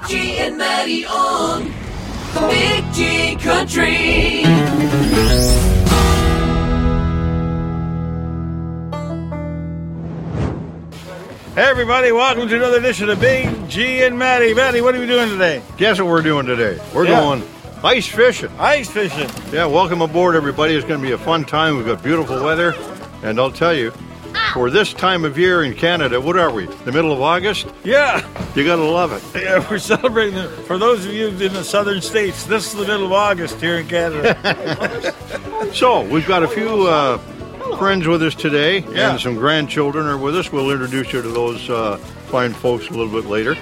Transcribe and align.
Big 0.00 0.08
G 0.08 0.38
and 0.38 0.56
Matty 0.56 1.04
on 1.06 1.64
Big 2.48 2.84
G 2.92 3.36
Country. 3.36 4.44
Hey 11.54 11.66
everybody, 11.68 12.12
welcome 12.12 12.48
to 12.48 12.56
another 12.56 12.78
edition 12.78 13.10
of 13.10 13.20
Big 13.20 13.68
G 13.68 14.02
and 14.04 14.16
Matty. 14.16 14.54
Matty, 14.54 14.80
what 14.80 14.94
are 14.94 15.00
we 15.00 15.06
doing 15.06 15.28
today? 15.28 15.60
Guess 15.76 15.98
what 15.98 16.08
we're 16.08 16.22
doing 16.22 16.46
today? 16.46 16.78
We're 16.94 17.06
Yeah. 17.06 17.20
going 17.20 17.42
ice 17.82 18.06
fishing. 18.06 18.50
Ice 18.58 18.88
fishing. 18.88 19.28
Yeah, 19.52 19.66
welcome 19.66 20.00
aboard, 20.00 20.36
everybody. 20.36 20.74
It's 20.76 20.86
going 20.86 21.00
to 21.00 21.06
be 21.06 21.12
a 21.12 21.18
fun 21.18 21.44
time. 21.44 21.76
We've 21.76 21.86
got 21.86 22.02
beautiful 22.02 22.42
weather, 22.42 22.74
and 23.24 23.38
I'll 23.40 23.50
tell 23.50 23.74
you, 23.74 23.92
for 24.52 24.70
this 24.70 24.92
time 24.92 25.24
of 25.24 25.38
year 25.38 25.64
in 25.64 25.74
Canada, 25.74 26.20
what 26.20 26.36
are 26.36 26.50
we? 26.52 26.66
The 26.66 26.92
middle 26.92 27.12
of 27.12 27.20
August? 27.20 27.66
Yeah, 27.84 28.18
You 28.54 28.64
got 28.64 28.76
to 28.76 28.84
love 28.84 29.12
it. 29.12 29.42
yeah, 29.42 29.64
we're 29.70 29.78
celebrating. 29.78 30.38
it. 30.38 30.48
For 30.66 30.78
those 30.78 31.06
of 31.06 31.12
you 31.12 31.28
in 31.28 31.38
the 31.52 31.64
southern 31.64 32.00
states, 32.00 32.44
this 32.44 32.66
is 32.66 32.72
the 32.72 32.86
middle 32.86 33.06
of 33.06 33.12
August 33.12 33.60
here 33.60 33.78
in 33.78 33.86
Canada. 33.88 35.14
So 35.74 36.00
we've 36.02 36.26
got 36.26 36.42
a 36.42 36.48
few 36.48 36.86
uh, 36.88 37.18
friends 37.76 38.06
with 38.06 38.22
us 38.22 38.34
today, 38.34 38.78
Yeah. 38.80 39.10
and 39.12 39.20
some 39.20 39.34
grandchildren 39.36 40.06
are 40.06 40.16
with 40.16 40.34
us. 40.34 40.50
We'll 40.50 40.70
introduce 40.70 41.12
you 41.12 41.20
to 41.22 41.28
those 41.28 41.68
uh, 41.70 41.98
fine 42.28 42.54
folks 42.54 42.88
a 42.88 42.92
little 42.92 43.08
bit 43.20 43.28
later, 43.28 43.54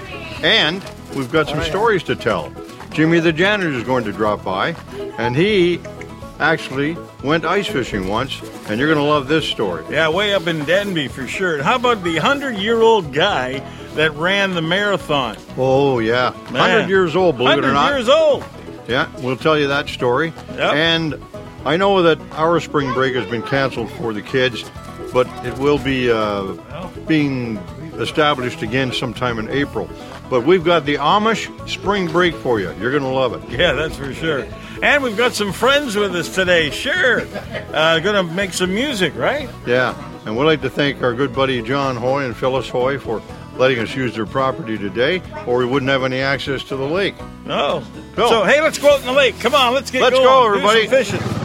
and 0.43 0.83
we've 1.15 1.31
got 1.31 1.49
some 1.49 1.61
stories 1.63 2.03
to 2.05 2.15
tell. 2.17 2.53
Jimmy 2.93 3.19
the 3.19 3.33
janitor 3.33 3.73
is 3.73 3.83
going 3.83 4.05
to 4.05 4.13
drop 4.13 4.43
by, 4.45 4.71
and 5.19 5.35
he 5.37 5.81
actually 6.39 6.97
went 7.23 7.45
ice 7.45 7.67
fishing 7.67 8.09
once, 8.09 8.41
and 8.69 8.79
you're 8.79 8.89
going 8.93 8.99
to 9.05 9.11
love 9.11 9.29
this 9.29 9.45
story. 9.45 9.85
yeah, 9.91 10.09
way 10.09 10.35
up 10.35 10.47
in 10.47 10.61
Denbigh 10.61 11.11
for 11.11 11.27
sure. 11.27 11.63
How 11.63 11.77
about 11.77 12.03
the 12.05 12.17
hundred-year-old 12.19 13.13
guy 13.13 13.59
that 13.95 14.13
ran 14.15 14.55
the 14.55 14.63
marathon? 14.63 15.37
Oh 15.57 15.99
yeah, 15.99 16.31
Man. 16.53 16.57
hundred 16.71 16.89
years 16.89 17.17
old, 17.17 17.37
believe 17.37 17.59
it 17.59 17.65
or 17.65 17.73
not. 17.73 17.93
years 17.93 18.09
old. 18.09 18.45
Yeah, 18.87 19.09
we'll 19.21 19.37
tell 19.37 19.59
you 19.59 19.67
that 19.69 19.89
story. 19.89 20.33
Yep. 20.51 20.73
And 20.75 21.23
I 21.65 21.77
know 21.77 22.03
that 22.03 22.19
our 22.33 22.59
spring 22.61 22.93
break 22.95 23.15
has 23.17 23.27
been 23.29 23.43
canceled 23.43 23.91
for 23.93 24.13
the 24.15 24.23
kids, 24.23 24.65
but 25.13 25.27
it 25.45 25.59
will 25.59 25.79
be 25.79 26.11
uh, 26.11 26.55
being 27.07 27.57
established 27.99 28.63
again 28.63 28.93
sometime 28.93 29.39
in 29.39 29.49
April. 29.51 29.91
But 30.31 30.45
we've 30.45 30.65
got 30.65 30.85
the 30.87 30.95
Amish 30.97 31.69
spring 31.69 32.07
break 32.07 32.35
for 32.37 32.61
you. 32.61 32.73
You're 32.81 32.91
going 32.93 33.03
to 33.03 33.09
love 33.09 33.33
it. 33.35 33.51
Yeah, 33.59 33.73
that's 33.73 33.97
for 33.97 34.13
sure. 34.15 34.47
And 34.83 35.03
we've 35.03 35.17
got 35.17 35.35
some 35.35 35.53
friends 35.53 35.97
with 35.97 36.15
us 36.15 36.33
today. 36.35 36.71
Sure, 36.71 37.23
uh, 37.73 37.99
gonna 38.01 38.23
make 38.23 38.53
some 38.53 38.73
music, 38.75 39.13
right? 39.17 39.49
Yeah. 39.67 39.95
And 40.25 40.37
we'd 40.37 40.45
like 40.45 40.61
to 40.63 40.71
thank 40.71 41.03
our 41.03 41.15
good 41.15 41.35
buddy 41.35 41.63
John 41.63 41.97
Hoy 41.97 42.25
and 42.25 42.37
Phyllis 42.37 42.69
Hoy 42.69 42.99
for 42.99 43.23
letting 43.57 43.79
us 43.81 43.95
use 43.97 44.15
their 44.15 44.27
property 44.27 44.79
today, 44.79 45.21
or 45.47 45.59
we 45.59 45.65
wouldn't 45.67 45.91
have 45.91 46.05
any 46.05 46.21
access 46.21 46.63
to 46.65 46.77
the 46.77 46.85
lake. 46.85 47.15
No. 47.45 47.83
Go. 48.15 48.29
So 48.29 48.45
hey, 48.45 48.61
let's 48.61 48.79
go 48.79 48.93
out 48.93 49.01
in 49.01 49.07
the 49.07 49.13
lake. 49.13 49.39
Come 49.41 49.55
on, 49.55 49.75
let's 49.75 49.91
get 49.91 50.03
Let's 50.03 50.15
going. 50.15 50.25
go, 50.27 50.55
Do 50.55 50.61
some 50.61 50.77
everybody. 50.77 51.05
fishing. 51.05 51.38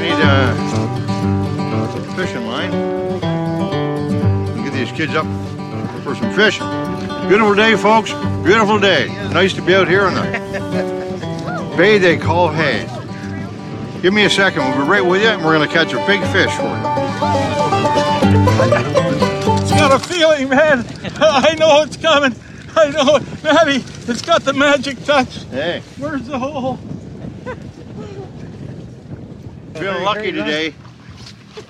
I 0.00 0.02
need 0.02 0.12
a 2.00 2.14
fishing 2.14 2.46
line. 2.46 2.70
Get 4.64 4.72
these 4.72 4.90
kids 4.92 5.14
up 5.14 5.26
for 6.02 6.14
some 6.14 6.32
fishing. 6.32 6.66
Beautiful 7.28 7.54
day, 7.54 7.76
folks. 7.76 8.10
Beautiful 8.42 8.78
day. 8.78 9.08
Nice 9.32 9.52
to 9.54 9.62
be 9.62 9.74
out 9.74 9.88
here 9.88 10.04
on 10.04 10.14
the 10.14 11.74
bay 11.76 11.98
they 11.98 12.16
call 12.16 12.48
Hay. 12.48 12.86
Give 14.00 14.14
me 14.14 14.24
a 14.24 14.30
second. 14.30 14.62
We'll 14.62 14.84
be 14.84 14.90
right 14.90 15.04
with 15.04 15.20
you, 15.20 15.28
and 15.28 15.44
we're 15.44 15.54
going 15.54 15.68
to 15.68 15.74
catch 15.74 15.92
a 15.92 15.98
big 16.06 16.22
fish 16.32 16.50
for 16.54 16.62
you. 16.62 16.76
It's 19.60 19.72
got 19.72 19.92
a 19.92 19.98
feeling, 19.98 20.48
man. 20.48 20.78
I 21.20 21.54
know 21.58 21.82
it's 21.82 21.98
coming. 21.98 22.34
I 22.74 22.88
know 22.88 23.16
it. 23.16 23.44
Matty, 23.44 23.84
it's 24.10 24.22
got 24.22 24.44
the 24.44 24.54
magic 24.54 25.04
touch. 25.04 25.44
Hey, 25.44 25.82
Where's 25.98 26.26
the 26.26 26.38
hole? 26.38 26.78
Feeling 29.80 30.04
lucky 30.04 30.32
today. 30.32 30.74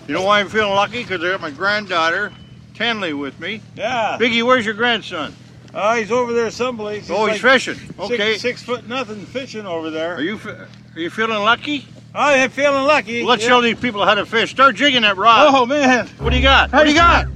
You 0.07 0.15
know 0.15 0.25
why 0.25 0.41
I'm 0.41 0.49
feeling 0.49 0.75
lucky? 0.75 1.03
Because 1.03 1.23
I 1.25 1.31
got 1.31 1.41
my 1.41 1.51
granddaughter, 1.51 2.33
Tenley, 2.75 3.19
with 3.19 3.39
me. 3.41 3.61
Yeah. 3.77 4.17
Biggie, 4.21 4.43
where's 4.45 4.65
your 4.65 4.75
grandson? 4.75 5.35
Oh, 5.73 5.95
he's 5.95 6.11
over 6.11 6.33
there 6.33 6.51
someplace. 6.51 7.09
Oh, 7.11 7.27
he's 7.27 7.43
like 7.43 7.53
fishing. 7.53 7.75
six- 7.77 7.99
Okay. 8.01 8.39
Six, 8.39 8.63
foot 8.63 8.89
nothing 8.89 9.25
fishing 9.27 9.67
over 9.67 9.91
there. 9.91 10.15
Are 10.17 10.21
you 10.23 10.39
are 10.95 11.01
you 11.01 11.11
feeling 11.11 11.39
lucky? 11.43 11.87
I'm 12.13 12.51
feeling 12.51 12.85
lucky. 12.87 13.21
Well, 13.21 13.31
let's 13.31 13.43
Yeah. 13.45 13.51
show 13.51 13.61
these 13.61 13.79
people 13.79 14.05
how 14.05 14.15
to 14.17 14.27
fish. 14.27 14.51
Start 14.51 14.75
jigging 14.75 15.03
that 15.03 15.17
rod. 15.17 15.47
Oh 15.55 15.65
man. 15.67 16.09
What 16.19 16.31
do 16.31 16.37
you 16.37 16.43
got? 16.43 16.73
What 16.73 16.83
do 16.85 16.91
you 16.91 16.97
got? 16.97 17.27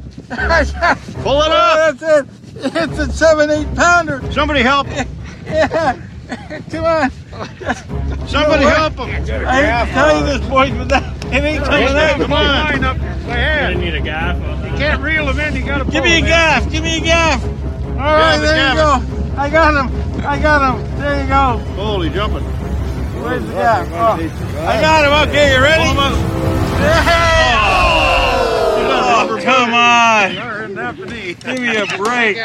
Pull 1.22 1.42
it 1.42 1.50
up. 1.52 1.96
That's 1.98 2.02
it. 2.02 2.26
It's 2.56 2.98
a 2.98 3.12
seven, 3.12 3.50
eight 3.50 3.72
pounder. 3.76 4.20
Somebody 4.32 4.62
help. 4.62 4.86
Yeah. 5.46 6.00
Come 6.70 6.84
on. 6.86 7.10
Somebody 8.26 8.64
help 8.64 8.94
him. 8.94 9.10
I 9.10 9.62
hate 9.62 9.86
to 9.86 9.92
tell 9.92 10.18
you 10.18 10.24
this, 10.26 10.48
boys, 10.48 10.70
but 10.72 10.88
that 10.88 11.02
it 11.32 11.42
ain't 11.44 11.64
coming 11.64 11.88
out. 11.88 12.20
Come 12.20 12.32
on. 12.32 12.84
I 13.30 13.74
need 13.74 13.94
a 13.94 14.00
gaff. 14.00 14.36
You 14.36 14.78
can't 14.78 15.02
reel 15.02 15.28
him 15.28 15.38
in. 15.40 15.54
You 15.56 15.64
got 15.64 15.78
to 15.84 15.90
Give 15.90 16.04
me 16.04 16.18
a 16.18 16.20
gaff. 16.20 16.70
Give 16.70 16.82
me 16.82 16.96
a 16.98 17.00
gaff. 17.00 17.42
All 17.44 17.50
right, 18.00 18.38
the 18.38 18.46
there 18.46 18.70
you 18.70 18.76
go. 18.76 19.02
I 19.36 19.48
got 19.50 19.74
him. 19.74 19.90
I 20.24 20.38
got 20.40 20.62
him. 20.74 20.98
There 20.98 21.22
you 21.22 21.28
go. 21.28 21.58
Holy 21.74 22.10
jumping. 22.10 22.44
Where's 23.22 23.44
the 23.46 23.52
gaff? 23.52 23.88
Oh, 23.92 24.18
I 24.66 24.80
got 24.80 25.04
him. 25.04 25.12
Okay, 25.28 25.54
you 25.54 25.60
ready? 25.62 25.84
Oh, 29.16 29.40
come 29.42 29.74
on. 29.74 30.30
Give 31.34 31.60
me 31.60 31.76
a 31.76 31.86
break. 31.96 32.36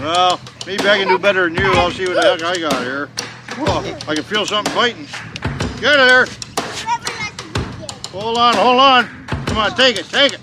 Well, 0.00 0.40
maybe 0.66 0.88
I 0.88 0.98
can 0.98 1.08
do 1.08 1.18
better 1.18 1.48
than 1.48 1.56
you. 1.56 1.72
I'll 1.72 1.90
see 1.90 2.06
what 2.06 2.14
the 2.14 2.22
heck 2.22 2.42
I 2.42 2.58
got 2.58 2.82
here. 2.82 3.08
Whoa, 3.58 3.80
I 4.08 4.14
can 4.14 4.24
feel 4.24 4.46
something 4.46 4.74
biting. 4.74 5.06
Get 5.80 5.94
it 5.94 6.08
there. 6.08 6.26
Hold 8.12 8.38
on, 8.38 8.54
hold 8.54 8.80
on. 8.80 9.26
Come 9.46 9.58
on, 9.58 9.76
take 9.76 9.98
it, 9.98 10.06
take 10.06 10.32
it. 10.32 10.40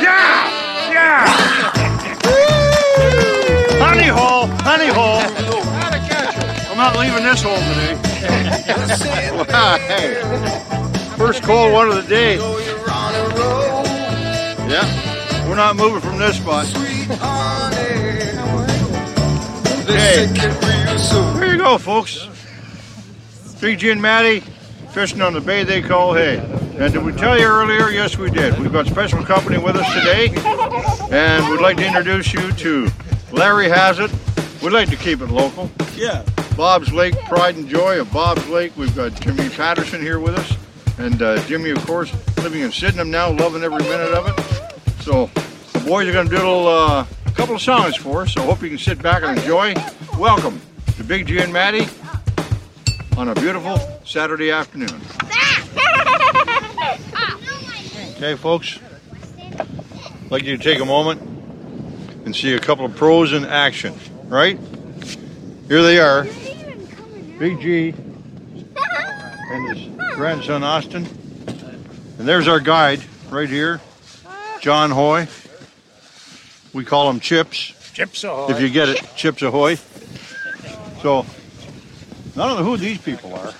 Yeah! 0.00 0.92
Yeah! 0.92 1.26
honey 3.80 4.06
hole, 4.06 4.46
honey 4.62 4.86
hole. 4.86 5.22
I'm 6.70 6.76
not 6.76 6.96
leaving 6.96 7.24
this 7.24 7.42
hole 7.42 7.56
today. 7.56 7.96
Wow, 9.38 9.78
hey. 9.78 10.20
First 11.16 11.42
cold 11.42 11.72
one 11.72 11.88
of 11.88 11.94
the 11.96 12.02
day. 12.02 12.36
Yeah, 14.68 15.48
we're 15.48 15.56
not 15.56 15.76
moving 15.76 16.00
from 16.00 16.18
this 16.18 16.36
spot. 16.36 16.66
Okay, 19.90 20.26
there 20.26 21.52
you 21.52 21.58
go, 21.58 21.78
folks. 21.78 22.28
Big 23.58 23.78
G 23.78 23.90
and 23.90 24.02
Matty 24.02 24.40
fishing 24.90 25.22
on 25.22 25.32
the 25.32 25.40
bay 25.40 25.64
they 25.64 25.80
call 25.80 26.12
hay. 26.12 26.38
And 26.78 26.92
did 26.92 27.02
we 27.02 27.12
tell 27.12 27.38
you 27.38 27.46
earlier? 27.46 27.88
Yes, 27.88 28.18
we 28.18 28.30
did. 28.30 28.58
We've 28.58 28.72
got 28.72 28.86
special 28.86 29.24
company 29.24 29.56
with 29.56 29.76
us 29.76 29.86
today, 29.94 30.28
and 31.10 31.50
we'd 31.50 31.62
like 31.62 31.78
to 31.78 31.86
introduce 31.86 32.34
you 32.34 32.52
to 32.52 32.88
Larry 33.32 33.68
Haslet. 33.68 34.12
We'd 34.62 34.72
like 34.72 34.90
to 34.90 34.96
keep 34.96 35.22
it 35.22 35.30
local. 35.30 35.70
Yeah. 35.96 36.22
Bob's 36.54 36.92
Lake, 36.92 37.18
pride 37.20 37.56
and 37.56 37.66
joy 37.66 37.98
of 37.98 38.12
Bob's 38.12 38.46
Lake. 38.48 38.76
We've 38.76 38.94
got 38.94 39.18
Jimmy 39.20 39.48
Patterson 39.48 40.02
here 40.02 40.20
with 40.20 40.38
us. 40.38 40.56
And 40.98 41.22
uh, 41.22 41.42
Jimmy, 41.46 41.70
of 41.70 41.84
course, 41.86 42.12
living 42.42 42.60
in 42.60 42.72
Sydenham 42.72 43.10
now, 43.10 43.30
loving 43.30 43.62
every 43.62 43.84
minute 43.84 44.12
of 44.12 44.26
it. 44.26 45.02
So 45.02 45.30
the 45.72 45.80
boys 45.86 46.06
are 46.08 46.12
going 46.12 46.28
to 46.28 46.36
do 46.36 46.42
a 46.42 46.44
little, 46.44 46.66
uh, 46.66 47.06
couple 47.38 47.54
of 47.54 47.62
songs 47.62 47.94
for 47.94 48.22
us. 48.22 48.32
So 48.32 48.42
hope 48.42 48.62
you 48.62 48.68
can 48.68 48.78
sit 48.78 49.00
back 49.00 49.22
and 49.22 49.38
enjoy. 49.38 49.72
Welcome 50.18 50.60
to 50.96 51.04
Big 51.04 51.28
G 51.28 51.38
and 51.38 51.52
Matty 51.52 51.86
on 53.16 53.28
a 53.28 53.34
beautiful 53.36 53.78
Saturday 54.04 54.50
afternoon. 54.50 55.00
Okay, 58.16 58.34
folks. 58.34 58.80
I'd 59.48 60.30
like 60.32 60.42
you 60.42 60.56
to 60.56 60.62
take 60.62 60.80
a 60.80 60.84
moment 60.84 61.22
and 62.26 62.34
see 62.34 62.54
a 62.54 62.58
couple 62.58 62.84
of 62.84 62.96
pros 62.96 63.32
in 63.32 63.44
action, 63.44 63.94
right? 64.24 64.58
Here 65.68 65.82
they 65.82 66.00
are, 66.00 66.24
Big 67.38 67.60
G 67.60 67.94
and 69.52 69.78
his 69.78 70.16
grandson 70.16 70.64
Austin. 70.64 71.06
And 72.18 72.26
there's 72.26 72.48
our 72.48 72.58
guide 72.58 73.00
right 73.30 73.48
here, 73.48 73.80
John 74.60 74.90
Hoy. 74.90 75.28
We 76.72 76.84
call 76.84 77.08
them 77.08 77.20
Chips. 77.20 77.74
Chips 77.92 78.24
ahoy. 78.24 78.52
If 78.52 78.60
you 78.60 78.68
get 78.68 78.88
it, 78.88 79.04
Chips 79.16 79.42
Ahoy. 79.42 79.76
So, 81.02 81.20
I 81.20 82.48
don't 82.48 82.58
know 82.58 82.64
who 82.64 82.76
these 82.76 82.98
people 82.98 83.34
are. 83.34 83.52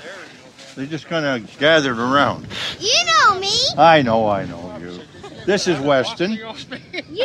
They 0.77 0.87
just 0.87 1.07
kind 1.07 1.25
of 1.25 1.59
gathered 1.59 1.99
around. 1.99 2.47
You 2.79 2.95
know 3.07 3.41
me. 3.41 3.53
I 3.77 4.03
know, 4.03 4.29
I 4.29 4.45
know 4.45 4.79
you. 4.79 5.01
This 5.45 5.67
is 5.67 5.81
Weston. 5.81 6.33
You 6.33 6.45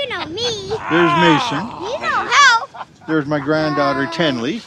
know 0.10 0.26
me. 0.26 0.70
There's 0.70 1.14
Mason. 1.20 1.60
You 1.60 2.00
know 2.00 2.28
how. 2.32 2.86
There's 3.08 3.26
my 3.26 3.40
granddaughter 3.40 4.06
Tenley. 4.08 4.64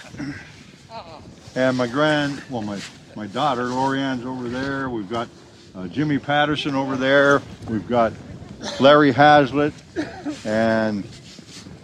And 1.57 1.77
my 1.77 1.87
grand, 1.87 2.43
well, 2.51 2.63
my, 2.63 2.79
my 3.17 3.27
daughter 3.27 3.63
Lorianne's 3.65 4.27
over 4.27 4.49
there. 4.49 4.91
We've 4.91 5.09
got 5.09 5.29
uh, 5.75 5.89
Jimmy 5.89 6.19
Patterson 6.19 6.75
over 6.75 6.97
there. 6.97 7.41
We've 7.69 7.89
got 7.89 8.13
Larry 8.81 9.13
Haslet. 9.13 9.73
And 10.45 11.05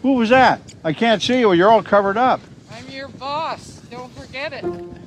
who 0.02 0.14
was 0.14 0.30
that? 0.30 0.60
I 0.84 0.92
can't 0.92 1.22
see 1.22 1.40
you. 1.40 1.52
You're 1.52 1.70
all 1.70 1.82
covered 1.82 2.16
up. 2.16 2.40
I'm 2.70 2.88
your 2.88 3.08
boss. 3.08 3.80
Don't 3.90 4.12
forget 4.14 4.52
it. 4.52 4.64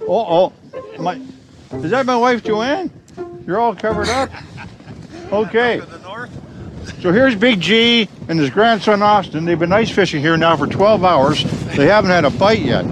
Oh, 0.07 0.53
oh, 0.73 0.99
my, 0.99 1.19
is 1.73 1.91
that 1.91 2.05
my 2.05 2.15
wife 2.15 2.43
Joanne? 2.43 2.91
You're 3.45 3.59
all 3.59 3.75
covered 3.75 4.09
up? 4.09 4.29
Okay. 5.31 5.81
So 7.01 7.11
here's 7.11 7.35
Big 7.35 7.59
G 7.59 8.07
and 8.27 8.39
his 8.39 8.49
grandson 8.49 9.01
Austin. 9.01 9.45
They've 9.45 9.59
been 9.59 9.73
ice 9.73 9.89
fishing 9.89 10.21
here 10.21 10.37
now 10.37 10.55
for 10.55 10.67
12 10.67 11.03
hours. 11.03 11.43
They 11.75 11.87
haven't 11.87 12.11
had 12.11 12.25
a 12.25 12.29
bite 12.29 12.59
yet. 12.59 12.83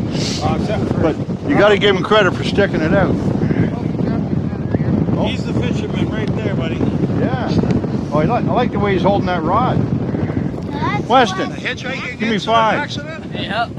But 1.02 1.18
you 1.48 1.58
got 1.58 1.70
to 1.70 1.78
give 1.78 1.96
them 1.96 2.04
credit 2.04 2.34
for 2.34 2.44
sticking 2.44 2.82
it 2.82 2.94
out. 2.94 3.16
Oh. 3.16 5.16
oh. 5.18 5.28
He's 5.28 5.46
the 5.46 5.54
fisherman 5.54 6.10
right 6.10 6.28
there, 6.36 6.56
buddy. 6.56 6.76
Yeah. 6.76 7.50
Oh, 8.14 8.20
I 8.20 8.26
like, 8.26 8.46
I 8.46 8.52
like 8.54 8.72
the 8.72 8.78
way 8.78 8.94
he's 8.94 9.02
holding 9.02 9.26
that 9.26 9.42
rod. 9.42 9.78
That's 10.72 11.08
Weston, 11.08 11.50
why- 11.50 12.16
give 12.20 12.30
me 12.30 12.38
five. 12.38 12.92
Yep. 13.34 13.70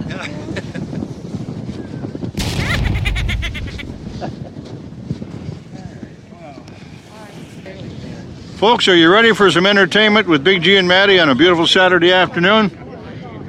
Folks, 8.56 8.88
are 8.88 8.96
you 8.96 9.08
ready 9.08 9.32
for 9.32 9.52
some 9.52 9.66
entertainment 9.66 10.26
with 10.26 10.42
Big 10.42 10.62
G 10.62 10.78
and 10.78 10.88
Matty 10.88 11.20
on 11.20 11.28
a 11.28 11.34
beautiful 11.36 11.68
Saturday 11.68 12.12
afternoon? 12.12 12.70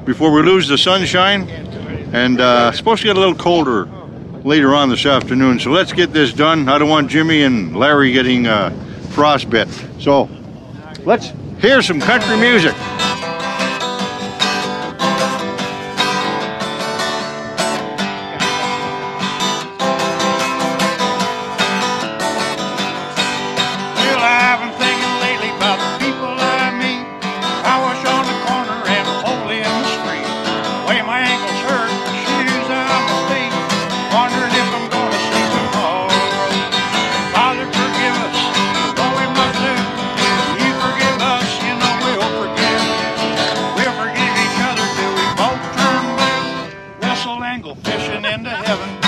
Before 0.06 0.32
we 0.32 0.44
lose 0.44 0.68
the 0.68 0.78
sunshine? 0.78 1.50
And 2.14 2.40
uh, 2.40 2.68
it's 2.70 2.78
supposed 2.78 3.02
to 3.02 3.08
get 3.08 3.18
a 3.18 3.20
little 3.20 3.34
colder 3.34 3.86
later 4.44 4.76
on 4.76 4.90
this 4.90 5.08
afternoon, 5.08 5.60
so 5.60 5.72
let's 5.72 5.94
get 5.94 6.14
this 6.14 6.32
done. 6.32 6.70
I 6.70 6.78
don't 6.78 6.90
want 6.90 7.10
Jimmy 7.10 7.42
and 7.42 7.76
Larry 7.76 8.12
getting 8.12 8.46
uh, 8.46 8.70
frostbit. 9.14 9.68
So 10.00 10.30
let's 11.06 11.32
hear 11.60 11.82
some 11.82 12.00
country 12.00 12.36
music. 12.38 12.76
Fishing 47.64 48.26
into 48.26 48.50
heaven. 48.50 49.05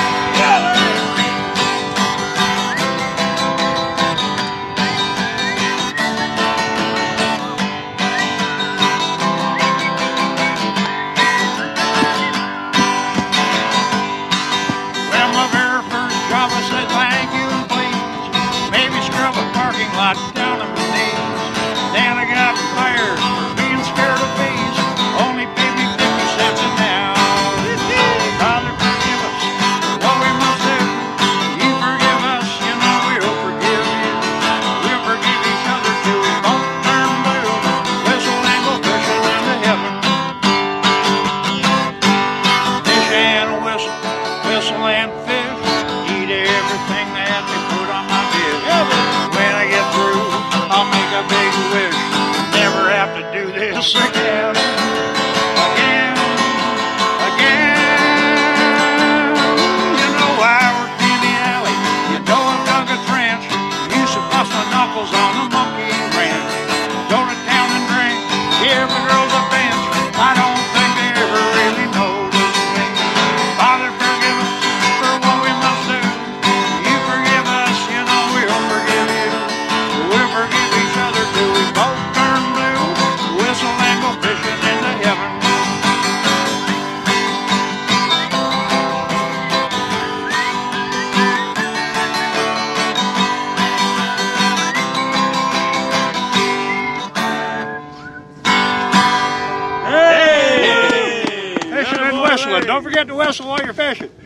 And. 102.58 102.68
Don't 102.68 102.84
forget 102.84 103.08
to 103.08 103.16
whistle 103.16 103.48
while 103.48 103.64
you're 103.64 103.74
fishing. 103.74 104.12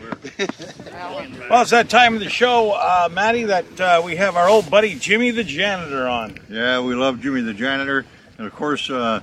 Well, 1.50 1.62
it's 1.62 1.72
that 1.72 1.90
time 1.90 2.14
of 2.14 2.20
the 2.20 2.30
show, 2.30 2.70
uh, 2.70 3.08
Matty, 3.12 3.44
that 3.44 3.80
uh, 3.80 4.02
we 4.04 4.16
have 4.16 4.36
our 4.36 4.48
old 4.48 4.70
buddy 4.70 4.94
Jimmy 4.94 5.30
the 5.32 5.44
janitor 5.44 6.06
on. 6.06 6.38
Yeah, 6.48 6.80
we 6.80 6.94
love 6.94 7.20
Jimmy 7.20 7.40
the 7.42 7.52
janitor. 7.52 8.06
And 8.38 8.46
of 8.46 8.54
course, 8.54 8.88
uh, 8.88 9.20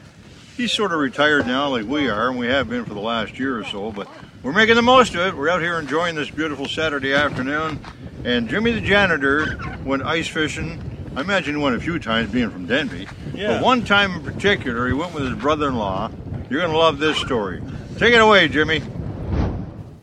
he's 0.58 0.72
sort 0.72 0.92
of 0.92 1.00
retired 1.00 1.48
now, 1.48 1.70
like 1.70 1.86
we 1.86 2.10
are, 2.10 2.30
and 2.30 2.38
we 2.38 2.48
have 2.48 2.70
been 2.70 2.86
for 2.86 2.94
the 2.94 3.00
last 3.00 3.40
year 3.40 3.58
or 3.58 3.64
so. 3.64 3.92
But 3.92 4.08
we're 4.44 4.54
making 4.54 4.76
the 4.76 4.82
most 4.82 5.16
of 5.16 5.22
it. 5.22 5.36
We're 5.36 5.50
out 5.50 5.62
here 5.62 5.80
enjoying 5.80 6.16
this 6.16 6.30
beautiful 6.30 6.68
Saturday 6.68 7.14
afternoon. 7.14 7.80
And 8.26 8.50
Jimmy 8.50 8.72
the 8.72 8.82
janitor 8.82 9.58
went 9.84 10.04
ice 10.04 10.28
fishing. 10.28 10.82
I 11.16 11.22
imagine 11.22 11.56
he 11.56 11.62
went 11.62 11.76
a 11.76 11.80
few 11.80 11.98
times, 11.98 12.32
being 12.32 12.52
from 12.52 12.68
Denbigh. 12.68 13.10
Yeah. 13.34 13.54
But 13.54 13.64
one 13.64 13.86
time 13.86 14.16
in 14.16 14.24
particular, 14.24 14.86
he 14.88 14.94
went 14.94 15.14
with 15.14 15.24
his 15.24 15.36
brother-in-law. 15.36 16.12
You're 16.50 16.60
going 16.60 16.72
to 16.72 16.78
love 16.78 17.00
this 17.00 17.18
story. 17.18 17.62
Take 17.98 18.14
it 18.14 18.22
away, 18.22 18.48
Jimmy. 18.48 18.82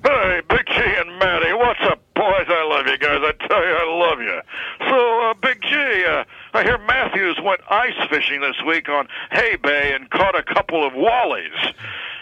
Hey, 0.07 0.41
Big 0.49 0.65
G 0.69 0.75
and 0.77 1.19
Matty, 1.19 1.53
what's 1.53 1.81
up, 1.83 2.01
boys? 2.15 2.47
I 2.47 2.65
love 2.71 2.87
you 2.87 2.97
guys. 2.97 3.19
I 3.23 3.33
tell 3.49 3.67
you, 3.67 3.75
I 3.75 4.09
love 4.09 4.21
you. 4.21 4.41
So, 4.89 5.31
uh, 5.31 5.35
Big 5.35 5.61
G, 5.63 6.05
uh, 6.05 6.23
I 6.55 6.63
hear 6.63 6.79
Matthews 6.79 7.41
went 7.43 7.61
ice 7.69 7.97
fishing 8.09 8.41
this 8.41 8.55
week 8.65 8.89
on 8.89 9.09
Hay 9.33 9.57
Bay 9.57 9.95
and 9.97 10.09
caught 10.09 10.37
a 10.37 10.45
couple 10.45 10.87
of 10.87 10.93
wallies. 10.93 11.75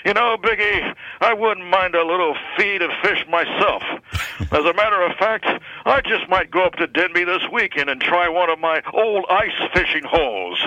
You 0.05 0.13
know, 0.13 0.37
Biggie, 0.37 0.95
I 1.21 1.33
wouldn't 1.33 1.67
mind 1.67 1.95
a 1.95 2.05
little 2.05 2.37
feed 2.59 2.83
of 2.83 2.91
fish 3.03 3.25
myself. 3.29 3.83
As 4.53 4.65
a 4.65 4.75
matter 4.75 5.01
of 5.03 5.17
fact, 5.17 5.47
I 5.87 6.03
just 6.03 6.29
might 6.29 6.51
go 6.51 6.65
up 6.65 6.75
to 6.75 6.87
Denbigh 6.87 7.25
this 7.25 7.43
weekend 7.51 7.89
and 7.89 8.01
try 8.03 8.29
one 8.29 8.51
of 8.51 8.59
my 8.59 8.83
old 8.93 9.25
ice 9.31 9.53
fishing 9.73 10.03
holes. 10.05 10.63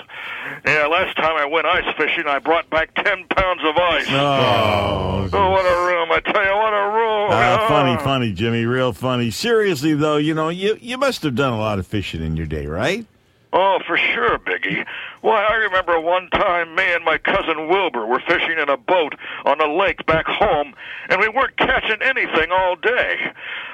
Yeah, 0.65 0.88
last 0.88 1.15
time 1.17 1.36
I 1.36 1.46
went 1.46 1.67
ice 1.67 1.86
fishing, 1.98 2.24
I 2.27 2.39
brought 2.39 2.67
back 2.72 2.96
10 2.96 3.27
pounds 3.27 3.62
of 3.63 3.77
ice. 3.77 4.08
Oh, 4.10 5.29
Oh, 5.34 5.51
what 5.51 5.65
a 5.65 5.86
room. 5.86 6.10
I 6.12 6.20
tell 6.22 6.44
you, 6.44 6.56
what 6.56 6.74
a 6.74 6.88
room. 6.96 7.27
Ah, 7.32 7.60
Ah. 7.62 7.67
funny, 7.67 7.98
funny, 8.03 8.32
Jimmy. 8.34 8.65
Real 8.65 8.94
funny. 8.94 9.29
Seriously, 9.29 9.94
though, 9.94 10.17
you 10.17 10.34
know, 10.34 10.50
you, 10.50 10.77
you 10.82 10.98
must 10.98 11.22
have 11.24 11.36
done 11.36 11.51
a 11.53 11.60
lot 11.60 11.79
of 11.79 11.86
fishing 11.86 12.24
in 12.24 12.38
your 12.38 12.46
day, 12.48 12.65
right? 12.65 13.06
Oh, 13.53 13.79
for 13.86 13.98
sure, 13.98 14.39
Biggie. 14.39 14.86
Why, 15.22 15.44
I 15.44 15.56
remember 15.56 16.00
one 16.00 16.30
time 16.30 16.76
me 16.76 16.84
and 16.94 17.04
my 17.04 17.18
cousin 17.18 17.68
Wilbur 17.68 18.06
were 18.06 18.22
fishing 18.28 18.58
in 18.60 18.70
a 18.70 18.78
boat 18.78 19.16
on 19.46 19.60
a 19.62 19.74
lake 19.74 20.06
back 20.06 20.26
home, 20.28 20.74
and 21.10 21.20
we 21.20 21.28
weren't 21.28 21.58
catching 21.58 22.02
anything 22.02 22.52
all 22.52 22.76
day. 22.76 23.16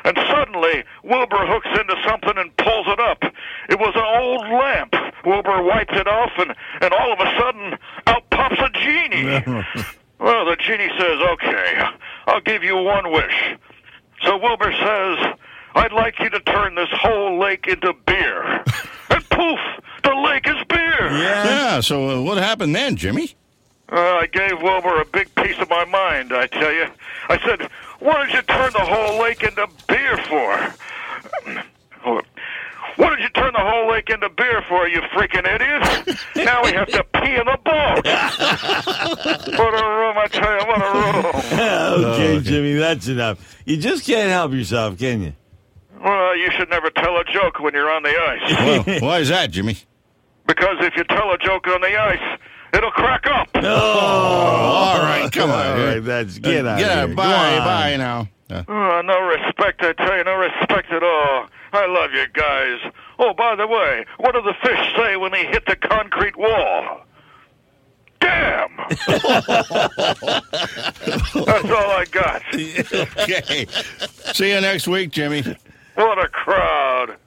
And 0.06 0.18
suddenly, 0.30 0.84
Wilbur 1.04 1.46
hooks 1.46 1.68
into 1.80 1.96
something 2.08 2.38
and 2.38 2.56
pulls 2.58 2.88
it 2.88 3.00
up. 3.00 3.24
It 3.70 3.80
was 3.80 3.94
an 3.96 4.04
old 4.04 4.48
lamp. 4.60 4.96
Wilbur 5.26 5.64
wipes 5.64 5.94
it 5.94 6.08
off, 6.08 6.32
and, 6.38 6.56
and 6.82 6.94
all 6.94 7.14
of 7.14 7.20
a 7.20 7.40
sudden, 7.40 7.78
out 8.08 8.30
pops 8.30 8.60
a 8.60 8.70
genie. 8.80 9.44
Well, 10.20 10.46
the 10.46 10.56
genie 10.56 10.88
says, 10.98 11.20
okay, 11.34 11.84
I'll 12.28 12.40
give 12.40 12.64
you 12.64 12.78
one 12.78 13.12
wish. 13.12 13.58
So 14.22 14.38
Wilbur 14.38 14.72
says, 14.72 15.36
I'd 15.76 15.92
like 15.92 16.18
you 16.20 16.30
to 16.30 16.40
turn 16.40 16.76
this 16.76 16.88
whole 16.94 17.38
lake 17.40 17.68
into 17.68 17.94
beer. 18.06 18.64
and 19.10 19.30
poof, 19.30 19.60
the 20.42 20.50
lake 20.50 20.58
is 20.58 20.66
beer. 20.68 21.08
Yeah, 21.12 21.80
so 21.82 22.10
uh, 22.10 22.22
what 22.22 22.38
happened 22.38 22.76
then, 22.76 22.96
Jimmy? 22.96 23.36
Uh, 23.92 23.98
I 24.00 24.28
gave 24.28 24.62
Wilbur 24.62 25.02
a 25.02 25.06
big 25.06 25.34
piece 25.36 25.60
of 25.60 25.70
my 25.70 25.86
mind, 25.86 26.34
I 26.34 26.48
tell 26.48 26.72
you. 26.72 26.88
I 27.30 27.38
said, 27.46 27.70
what 28.00 28.26
did 28.26 28.34
you 28.34 28.42
turn 28.44 28.72
the 28.74 28.80
whole 28.80 29.22
lake 29.22 29.44
into 29.44 29.68
beer 29.88 30.18
for? 30.18 30.74
Hold 32.02 32.18
on. 32.18 32.24
What 32.96 33.10
did 33.10 33.20
you 33.22 33.30
turn 33.30 33.54
the 33.54 33.60
whole 33.60 33.90
lake 33.90 34.10
into 34.10 34.30
beer 34.30 34.62
for, 34.70 34.88
you 34.88 35.02
freaking 35.14 35.48
idiot? 35.48 36.18
now 36.36 36.64
we 36.64 36.72
have 36.74 36.88
to 36.90 37.04
pee 37.14 37.36
in 37.36 37.46
the 37.46 37.58
boat. 37.64 38.06
what 39.58 39.74
a 39.74 39.88
room, 39.88 40.18
I 40.18 40.28
tell 40.32 40.60
you, 40.60 40.68
what 40.68 40.82
a 40.82 40.92
room. 40.94 42.06
okay, 42.14 42.40
Jimmy, 42.42 42.74
that's 42.74 43.08
enough. 43.08 43.58
You 43.66 43.78
just 43.78 44.06
can't 44.06 44.30
help 44.30 44.54
yourself, 44.54 44.98
can 44.98 45.22
you? 45.24 45.34
Well, 46.04 46.38
you 46.38 46.52
should 46.58 46.70
never 46.70 46.90
tell 46.92 47.18
a 47.18 47.24
joke 47.26 47.60
when 47.60 47.74
you're 47.74 47.90
on 47.90 48.04
the 48.04 48.10
ice. 48.10 48.86
Well, 48.86 49.00
why 49.02 49.20
is 49.20 49.30
that, 49.30 49.50
Jimmy? 49.52 49.78
Because 50.48 50.78
if 50.82 50.96
you 50.98 51.04
tell 51.06 51.32
a 51.32 51.38
joke 51.38 51.68
on 51.68 51.80
the 51.82 51.96
ice, 51.98 52.40
it'll 52.74 52.92
crack 52.92 53.26
up. 53.28 53.48
Oh, 53.56 53.70
all 53.70 54.98
right, 55.00 55.32
come 55.32 55.52
on. 55.52 55.80
All 55.80 55.86
right, 55.86 56.04
that's 56.04 56.38
get 56.40 56.66
out. 56.66 56.80
Get 56.80 56.92
of 56.92 56.98
out. 56.98 57.08
here. 57.08 57.16
Bye, 57.16 57.60
bye 57.60 57.96
now. 57.98 58.28
Uh, 58.50 58.64
Oh, 58.68 59.02
no 59.04 59.20
respect, 59.22 59.82
I 59.82 59.94
tell 59.94 60.16
you, 60.18 60.24
no 60.26 60.36
respect 60.36 60.92
at 60.92 61.02
all. 61.02 61.48
I 61.72 61.88
love 61.88 62.12
you 62.14 62.26
guys. 62.34 62.80
Oh, 63.18 63.34
by 63.34 63.56
the 63.56 63.66
way, 63.66 64.06
what 64.18 64.34
do 64.36 64.42
the 64.42 64.54
fish 64.62 64.94
say 64.96 65.16
when 65.18 65.32
they 65.32 65.46
hit 65.48 65.66
the 65.66 65.76
concrete 65.76 66.36
wall? 66.38 67.02
Damn! 68.20 68.70
That's 69.08 69.22
all 71.70 71.92
I 71.92 72.06
got. 72.12 72.42
okay. 72.54 73.66
See 74.34 74.54
you 74.54 74.62
next 74.62 74.88
week, 74.88 75.12
Jimmy. 75.12 75.44
What 75.96 76.20
a 76.24 76.28
crowd. 76.30 77.18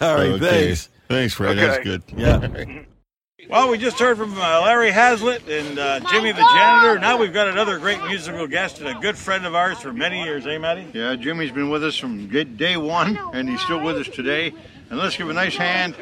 All 0.00 0.14
right, 0.14 0.30
Okay. 0.30 0.38
thanks. 0.66 0.88
Thanks, 1.14 1.34
Fred. 1.34 1.56
Okay. 1.56 1.66
That's 1.66 1.84
good. 1.84 2.02
Yeah. 2.16 3.50
Well, 3.50 3.70
we 3.70 3.76
just 3.76 3.98
heard 3.98 4.16
from 4.16 4.32
uh, 4.32 4.62
Larry 4.62 4.90
Haslet 4.90 5.46
and 5.48 5.78
uh, 5.78 6.00
Jimmy 6.10 6.32
the 6.32 6.38
janitor. 6.54 6.98
Now 6.98 7.18
we've 7.18 7.32
got 7.32 7.46
another 7.46 7.78
great 7.78 8.02
musical 8.04 8.46
guest 8.46 8.80
and 8.80 8.88
a 8.88 8.98
good 9.00 9.18
friend 9.18 9.44
of 9.44 9.54
ours 9.54 9.78
for 9.78 9.92
many 9.92 10.22
years, 10.24 10.46
eh, 10.46 10.56
Matty? 10.56 10.86
Yeah, 10.94 11.14
Jimmy's 11.14 11.52
been 11.52 11.68
with 11.68 11.84
us 11.84 11.94
from 11.94 12.28
day- 12.28 12.44
day 12.44 12.78
one, 12.78 13.18
and 13.34 13.46
he's 13.46 13.60
still 13.60 13.80
with 13.84 13.96
us 13.98 14.08
today. 14.08 14.54
And 14.88 14.98
let's 14.98 15.18
give 15.18 15.28
a 15.28 15.34
nice 15.34 15.56
hand. 15.56 15.94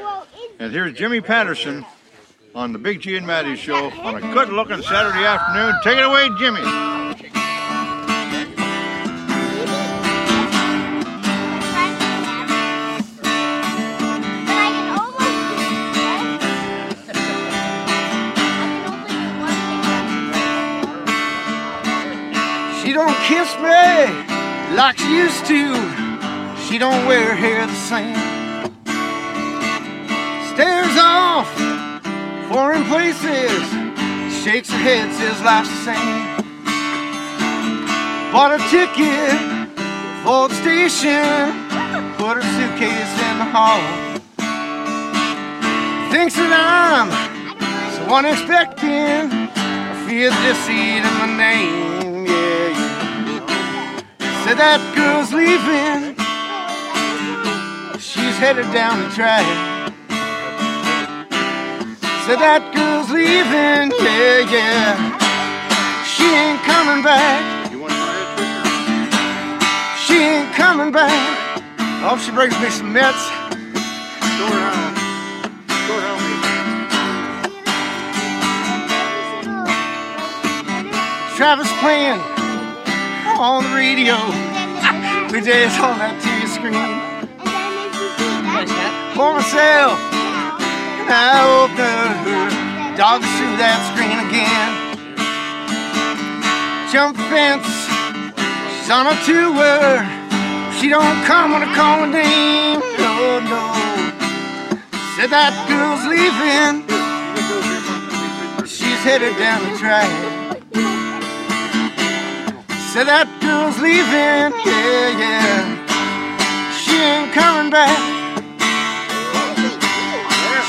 And 0.60 0.72
here's 0.72 0.92
Jimmy 0.96 1.20
Patterson 1.20 1.84
on 2.54 2.72
the 2.72 2.78
Big 2.78 3.00
G 3.00 3.16
and 3.16 3.26
Matty 3.26 3.56
show 3.56 3.90
on 3.90 4.14
a 4.14 4.20
good-looking 4.20 4.80
Saturday 4.82 5.24
afternoon. 5.24 5.74
Take 5.82 5.98
it 5.98 6.04
away, 6.04 6.28
Jimmy. 6.38 7.01
Kiss 23.32 23.56
me 23.56 24.76
like 24.76 24.98
she 24.98 25.16
used 25.24 25.44
to. 25.46 25.62
She 26.64 26.76
don't 26.76 27.06
wear 27.06 27.34
hair 27.34 27.66
the 27.66 27.80
same. 27.90 28.20
Stares 30.52 30.96
off 31.00 31.48
foreign 32.50 32.84
places. 32.92 33.62
Shakes 34.42 34.68
her 34.70 34.82
head, 34.88 35.08
says 35.18 35.40
life's 35.48 35.70
the 35.70 35.82
same. 35.90 36.22
Bought 38.32 38.52
a 38.58 38.60
ticket 38.74 39.32
for 40.24 40.48
the 40.50 40.56
station. 40.64 41.48
Put 42.20 42.36
her 42.36 42.46
suitcase 42.56 43.14
in 43.28 43.34
the 43.42 43.48
hall. 43.56 43.82
Thinks 46.12 46.34
that 46.36 46.52
I'm 46.52 47.08
so 47.96 48.02
unexpected. 48.14 49.24
I 49.56 50.06
fear 50.06 50.28
deceit 50.44 51.00
in 51.08 51.14
my 51.22 51.30
name. 51.44 52.01
Said 54.44 54.58
that 54.58 54.82
girl's 54.96 55.32
leaving. 55.32 56.16
She's 58.00 58.36
headed 58.42 58.66
down 58.72 58.98
the 58.98 59.08
track. 59.14 59.46
Said 62.26 62.38
that 62.42 62.62
girl's 62.74 63.10
leaving, 63.10 63.94
yeah, 64.02 64.42
yeah. 64.50 64.98
She 66.02 66.26
ain't 66.26 66.60
coming 66.66 67.02
back. 67.02 67.70
She 70.04 70.18
ain't 70.18 70.52
coming 70.54 70.90
back. 70.90 71.12
I 71.78 72.08
hope 72.08 72.18
she 72.18 72.32
brings 72.32 72.58
me 72.58 72.68
some 72.70 72.92
mitts. 72.92 73.22
Travis 81.36 81.72
playing 81.80 82.31
on 83.42 83.64
the 83.64 83.74
radio. 83.74 84.14
We 85.34 85.40
did 85.42 85.66
on 85.82 85.98
that 85.98 86.14
TV 86.22 86.46
screen. 86.46 86.78
For 89.18 89.34
myself, 89.34 89.98
I 91.10 91.42
open 91.50 92.06
her 92.22 92.46
dogs 92.94 93.26
through 93.34 93.58
that 93.58 93.82
screen 93.90 94.14
again. 94.30 94.70
Jump 96.92 97.18
fence, 97.34 97.66
she's 98.78 98.90
on 98.94 99.10
a 99.10 99.16
tour. 99.26 100.06
She 100.78 100.88
don't 100.88 101.18
come 101.26 101.50
when 101.50 101.66
I 101.66 101.74
call 101.74 102.06
her 102.06 102.10
name. 102.14 102.78
No, 102.94 103.42
no. 103.42 103.62
Said 105.18 105.34
that 105.34 105.50
girl's 105.66 106.06
leaving. 106.06 106.86
She's 108.68 109.02
headed 109.02 109.36
down 109.36 109.66
the 109.66 109.78
track. 109.78 111.01
Said 112.92 113.06
that 113.06 113.26
girl's 113.40 113.80
leaving, 113.80 114.52
yeah, 114.68 115.16
yeah. 115.16 115.64
She 116.76 116.92
ain't 116.92 117.32
coming 117.32 117.70
back. 117.70 117.96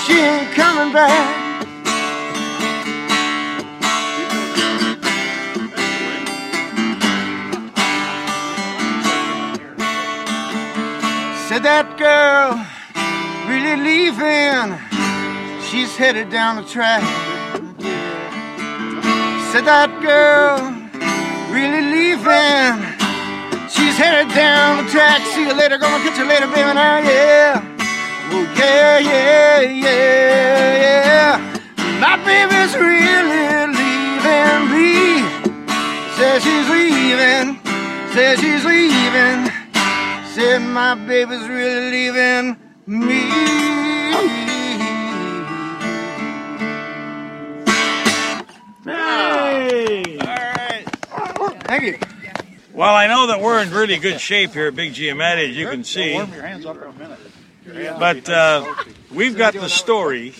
She 0.08 0.14
ain't 0.14 0.50
coming 0.56 0.94
back. 0.94 1.44
Said 11.50 11.64
that 11.64 11.98
girl 12.00 12.56
really 13.52 13.76
leaving. 13.76 14.80
She's 15.62 15.98
headed 15.98 16.30
down 16.30 16.56
the 16.56 16.64
track. 16.64 17.04
Said 19.52 19.66
that 19.66 19.92
girl 20.02 20.73
really 21.54 21.82
leaving. 21.94 22.82
She's 23.70 23.96
headed 23.96 24.34
down 24.34 24.84
the 24.84 24.92
track. 24.92 25.22
See 25.34 25.46
you 25.46 25.54
later, 25.54 25.78
gonna 25.78 26.04
catch 26.04 26.18
you 26.18 26.26
later, 26.26 26.48
baby. 26.48 26.74
Now, 26.74 26.98
yeah. 26.98 27.62
Oh, 28.36 28.46
yeah, 28.58 28.98
yeah, 28.98 29.62
yeah, 29.62 30.82
yeah. 30.82 31.34
My 32.02 32.18
baby's 32.26 32.74
really 32.76 33.68
leaving 33.78 34.62
me. 34.74 35.22
Says 36.18 36.44
she's 36.44 36.70
leaving. 36.70 37.60
Says 38.14 38.40
she's 38.40 38.66
leaving. 38.66 39.52
Said 40.34 40.60
my 40.60 40.96
baby's 40.96 41.48
really 41.48 41.92
leaving 41.92 42.58
me. 42.88 43.53
Well, 52.84 52.96
I 52.96 53.08
know 53.08 53.28
that 53.28 53.40
we're 53.40 53.62
in 53.62 53.72
really 53.72 53.96
good 53.96 54.20
shape 54.20 54.52
here 54.52 54.68
at 54.68 54.76
Big 54.76 54.94
G 54.94 55.08
and 55.08 55.18
Matty, 55.18 55.50
as 55.52 55.56
you 55.56 55.70
can 55.70 55.86
see. 55.86 56.16
Warm 56.16 56.34
your 56.34 56.42
hands 56.44 56.66
up 56.66 56.76
for 56.76 56.88
a 56.88 56.94
minute. 56.94 57.18
But 57.98 58.28
uh, 58.28 58.76
we've 59.10 59.38
got 59.38 59.54
the 59.54 59.70
story 59.70 60.34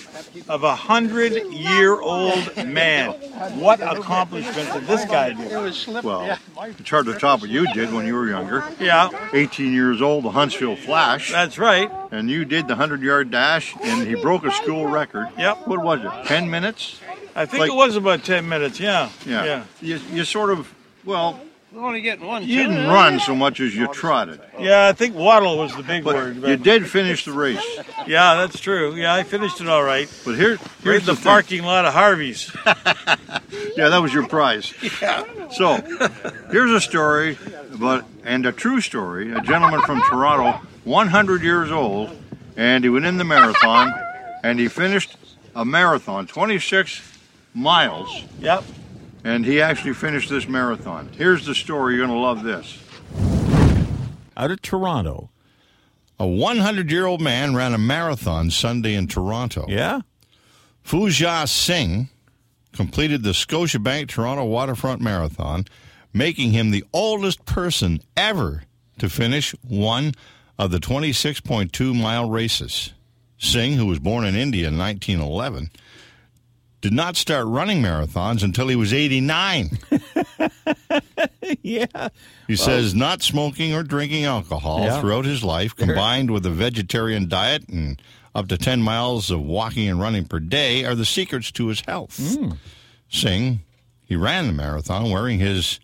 of 0.50 0.66
a 0.66 0.76
hundred-year-old 0.76 2.68
man. 2.68 3.12
What 3.62 3.80
accomplishment 3.80 4.74
did 4.74 4.84
this 4.88 5.06
guy 5.06 5.32
do? 5.32 6.02
Well, 6.04 6.38
it's 6.78 6.90
hard 6.90 7.06
to 7.06 7.14
top 7.18 7.40
what 7.40 7.50
you 7.50 7.66
did 7.74 7.94
when 7.94 8.06
you 8.06 8.14
were 8.14 8.28
younger. 8.28 8.62
Yeah, 8.78 9.10
18 9.32 9.72
years 9.72 10.02
old, 10.02 10.26
the 10.26 10.32
Huntsville 10.32 10.76
Flash, 10.76 11.32
that's 11.32 11.58
right. 11.58 11.90
and 12.12 12.30
you 12.30 12.44
did 12.44 12.68
the 12.68 12.74
100 12.74 13.02
yard 13.02 13.32
dash, 13.32 13.74
and 13.82 14.06
he 14.06 14.16
broke 14.16 14.44
a 14.44 14.52
school 14.52 14.86
record. 14.88 15.30
Yep. 15.38 15.66
What 15.66 15.82
was 15.82 16.02
it? 16.04 16.28
10 16.28 16.50
minutes? 16.50 17.00
I 17.38 17.46
think 17.46 17.62
Like- 17.62 17.72
it 17.72 17.76
was 17.76 17.96
about 17.96 18.26
ten 18.26 18.50
minutes. 18.50 18.82
Yeah. 18.82 19.10
Yeah. 19.26 19.46
Yeah. 19.46 19.64
You, 19.80 20.00
you 20.12 20.26
sort 20.26 20.52
of, 20.52 20.72
well, 21.06 21.40
We're 21.74 21.84
only 21.84 22.02
getting 22.02 22.28
one. 22.28 22.44
you 22.44 22.58
didn't 22.68 22.86
run 22.88 23.20
so 23.20 23.36
much 23.36 23.60
as 23.60 23.76
you 23.76 23.88
trotted. 23.88 24.40
Yeah, 24.60 24.88
I 24.88 24.94
think 24.94 25.16
waddle 25.16 25.58
was 25.58 25.76
the 25.76 25.82
big 25.82 26.04
But 26.04 26.16
word. 26.16 26.36
you 26.44 26.56
did 26.58 26.88
finish 26.88 27.26
the 27.26 27.32
race. 27.32 27.64
yeah, 28.06 28.36
that's 28.36 28.60
true. 28.60 28.94
Yeah, 28.96 29.14
I 29.16 29.24
finished 29.24 29.60
it 29.60 29.68
all 29.68 29.84
right. 29.84 30.08
But 30.24 30.36
here, 30.36 30.60
here's 30.84 31.06
the, 31.08 31.14
the 31.14 31.22
parking 31.22 31.64
lot 31.64 31.86
of 31.86 31.94
Harvey's. 31.94 32.52
Yeah, 33.76 33.90
that 33.90 33.98
was 34.04 34.14
your 34.14 34.28
prize. 34.28 34.72
Yeah. 35.02 35.50
So, 35.50 35.78
here's 36.52 36.70
a 36.70 36.80
story 36.80 37.40
about, 37.74 38.06
and 38.24 38.46
a 38.46 38.52
true 38.52 38.82
story. 38.82 39.32
A 39.34 39.42
gentleman 39.42 39.82
from 39.82 40.00
Toronto, 40.04 40.60
100 40.84 41.42
years 41.42 41.72
old, 41.72 42.16
and 42.56 42.84
he 42.84 42.90
went 42.92 43.06
in 43.06 43.18
the 43.18 43.24
marathon, 43.24 43.92
and 44.44 44.60
he 44.60 44.68
finished 44.68 45.16
a 45.56 45.66
marathon, 45.66 46.28
26 46.28 47.02
miles, 47.56 48.24
Yep. 48.40 48.64
And 49.24 49.46
he 49.46 49.62
actually 49.62 49.94
finished 49.94 50.30
this 50.30 50.48
marathon. 50.48 51.10
Here's 51.18 51.46
the 51.46 51.56
story. 51.56 51.96
You're 51.96 52.06
going 52.06 52.18
to 52.18 52.24
love 52.24 52.44
this. 52.44 52.78
Out 54.36 54.52
of 54.52 54.62
Toronto. 54.62 55.30
A 56.20 56.28
100 56.28 56.92
year 56.92 57.06
old 57.06 57.22
man 57.22 57.56
ran 57.56 57.74
a 57.74 57.78
marathon 57.78 58.52
Sunday 58.52 58.94
in 58.94 59.08
Toronto. 59.08 59.66
Yeah. 59.68 60.02
Fauja 60.86 61.48
Singh 61.48 62.10
completed 62.74 63.24
the 63.24 63.32
Scotiabank 63.32 64.10
Toronto 64.10 64.46
Waterfront 64.46 65.02
Marathon, 65.02 65.66
making 66.14 66.52
him 66.52 66.72
the 66.72 66.84
oldest 66.92 67.46
person 67.46 68.02
ever 68.18 68.64
to 69.00 69.10
finish 69.10 69.56
one 69.68 70.14
of 70.58 70.72
the 70.72 70.80
26.2 70.80 72.00
mile 72.00 72.30
races. 72.30 72.94
Singh, 73.38 73.74
who 73.74 73.86
was 73.86 74.00
born 74.00 74.26
in 74.26 74.36
India 74.36 74.68
in 74.68 74.78
1911, 74.78 75.70
did 76.84 76.92
not 76.94 77.16
start 77.16 77.48
running 77.48 77.82
marathons 77.82 78.44
until 78.44 78.68
he 78.68 78.76
was 78.76 78.94
89. 78.94 79.80
Yeah. 81.62 82.10
He 82.48 82.56
says 82.56 82.94
not 82.96 83.22
smoking 83.22 83.74
or 83.74 83.84
drinking 83.84 84.26
alcohol 84.26 84.82
Yeah. 84.84 85.00
throughout 85.00 85.26
his 85.26 85.44
life, 85.44 85.76
combined 85.76 86.32
with 86.32 86.46
a 86.46 86.50
vegetarian 86.50 87.28
diet 87.28 87.68
and 87.70 88.02
up 88.36 88.48
to 88.48 88.58
10 88.58 88.82
miles 88.82 89.30
of 89.32 89.42
walking 89.42 89.88
and 89.88 90.00
running 90.00 90.26
per 90.26 90.40
day, 90.40 90.84
are 90.86 90.96
the 90.96 91.06
secrets 91.06 91.52
to 91.54 91.68
his 91.68 91.82
health. 91.82 92.18
Hmm. 92.18 92.52
Singh, 93.10 93.60
he 94.06 94.16
ran 94.16 94.48
the 94.48 94.54
marathon 94.54 95.10
wearing 95.12 95.40
his 95.40 95.80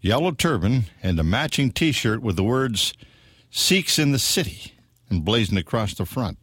yellow 0.00 0.30
turban 0.30 0.84
and 1.02 1.18
a 1.18 1.24
matching 1.24 1.70
t 1.72 1.90
shirt 1.92 2.22
with 2.22 2.36
the 2.36 2.44
words 2.44 2.92
Sikhs 3.50 3.98
in 3.98 4.12
the 4.12 4.18
City 4.18 4.74
emblazoned 5.10 5.58
across 5.58 5.94
the 5.94 6.04
front. 6.06 6.38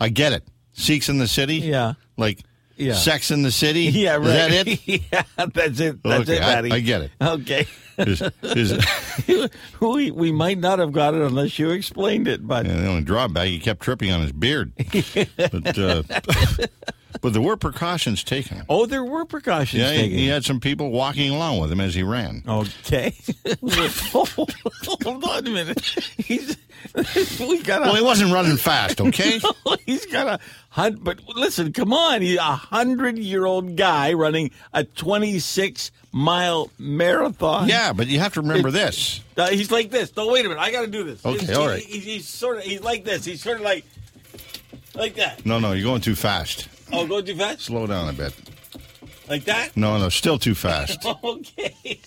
I 0.00 0.08
get 0.10 0.32
it. 0.32 0.44
Sikhs 0.72 1.08
in 1.08 1.18
the 1.18 1.28
City? 1.28 1.56
Yeah. 1.56 1.94
Like 2.16 2.40
Yeah. 2.76 2.94
Sex 2.94 3.30
in 3.30 3.42
the 3.42 3.50
City? 3.50 3.84
Yeah, 3.92 4.16
right. 4.16 4.26
Is 4.26 4.32
that 4.64 4.68
it? 4.68 5.02
yeah, 5.12 5.22
that's 5.54 5.80
it. 5.80 6.02
That's 6.02 6.28
Okay, 6.28 6.36
it, 6.36 6.72
I- 6.72 6.76
I 6.76 6.80
get 6.80 7.02
it. 7.02 7.10
Okay. 7.20 7.66
Is- 7.98 8.22
is- 8.42 9.48
we, 9.80 10.10
we 10.10 10.30
might 10.32 10.58
not 10.58 10.78
have 10.78 10.92
got 10.92 11.14
it 11.14 11.22
unless 11.22 11.58
you 11.58 11.70
explained 11.70 12.28
it, 12.28 12.46
but 12.46 12.66
And 12.66 12.78
the 12.84 12.86
only 12.88 13.02
drawback, 13.02 13.46
he 13.48 13.58
kept 13.58 13.80
tripping 13.80 14.12
on 14.12 14.20
his 14.20 14.32
beard. 14.32 14.72
but, 14.76 15.78
uh, 15.78 16.02
but 17.22 17.32
there 17.32 17.40
were 17.40 17.56
precautions 17.56 18.22
taken. 18.22 18.62
oh, 18.68 18.84
there 18.84 19.02
were 19.04 19.24
precautions 19.24 19.80
Yeah, 19.82 19.92
he, 19.92 19.98
taken. 20.02 20.18
he 20.18 20.26
had 20.26 20.44
some 20.44 20.60
people 20.60 20.90
walking 20.90 21.30
along 21.32 21.58
with 21.60 21.72
him 21.72 21.80
as 21.80 21.94
he 21.94 22.02
ran. 22.02 22.42
Okay. 22.46 23.14
Hold 24.12 25.24
on 25.24 25.46
a 25.46 25.50
minute. 25.50 25.80
He's 26.18 26.56
we 27.48 27.62
got 27.62 27.82
Well, 27.82 27.94
he 27.94 28.02
wasn't 28.02 28.32
running 28.32 28.56
fast, 28.56 29.00
okay? 29.08 29.40
he's 29.86 30.06
got 30.06 30.26
a 30.26 30.38
hundred. 30.70 31.04
But 31.04 31.26
listen, 31.36 31.72
come 31.72 31.92
on, 31.92 32.22
he's 32.22 32.38
a 32.38 32.42
hundred 32.42 33.18
year 33.18 33.44
old 33.46 33.76
guy 33.76 34.12
running 34.12 34.50
a 34.72 34.84
twenty 34.84 35.38
six 35.38 35.90
mile 36.12 36.70
marathon. 36.78 37.68
yeah, 37.68 37.92
but 37.92 38.06
you 38.06 38.18
have 38.20 38.34
to 38.34 38.40
remember 38.40 38.70
this. 38.70 39.20
Uh, 39.36 39.48
he's 39.48 39.70
like 39.70 39.90
this. 39.90 40.14
No, 40.16 40.28
wait 40.28 40.44
a 40.46 40.48
minute. 40.48 40.60
I 40.60 40.70
got 40.72 40.82
to 40.82 40.86
do 40.86 41.04
this. 41.04 41.24
Okay, 41.24 41.38
He's- 41.46 41.56
all 41.56 41.66
right. 41.66 41.82
he- 41.82 41.98
he's 41.98 42.26
sort 42.28 42.58
of. 42.58 42.62
He's 42.64 42.80
like 42.82 43.04
this. 43.04 43.24
He's 43.24 43.42
sort 43.42 43.56
of 43.58 43.62
like, 43.62 43.84
like 44.94 45.14
that. 45.16 45.44
No, 45.44 45.58
no, 45.58 45.72
you're 45.72 45.84
going 45.84 46.00
too 46.00 46.14
fast. 46.14 46.68
Oh, 46.92 47.06
go 47.06 47.20
too 47.20 47.36
fast. 47.36 47.60
Slow 47.62 47.86
down 47.86 48.08
a 48.08 48.12
bit. 48.12 48.32
Like 49.28 49.44
that. 49.44 49.76
No, 49.76 49.98
no, 49.98 50.08
still 50.08 50.38
too 50.38 50.54
fast. 50.54 51.04
Okay. 51.24 52.00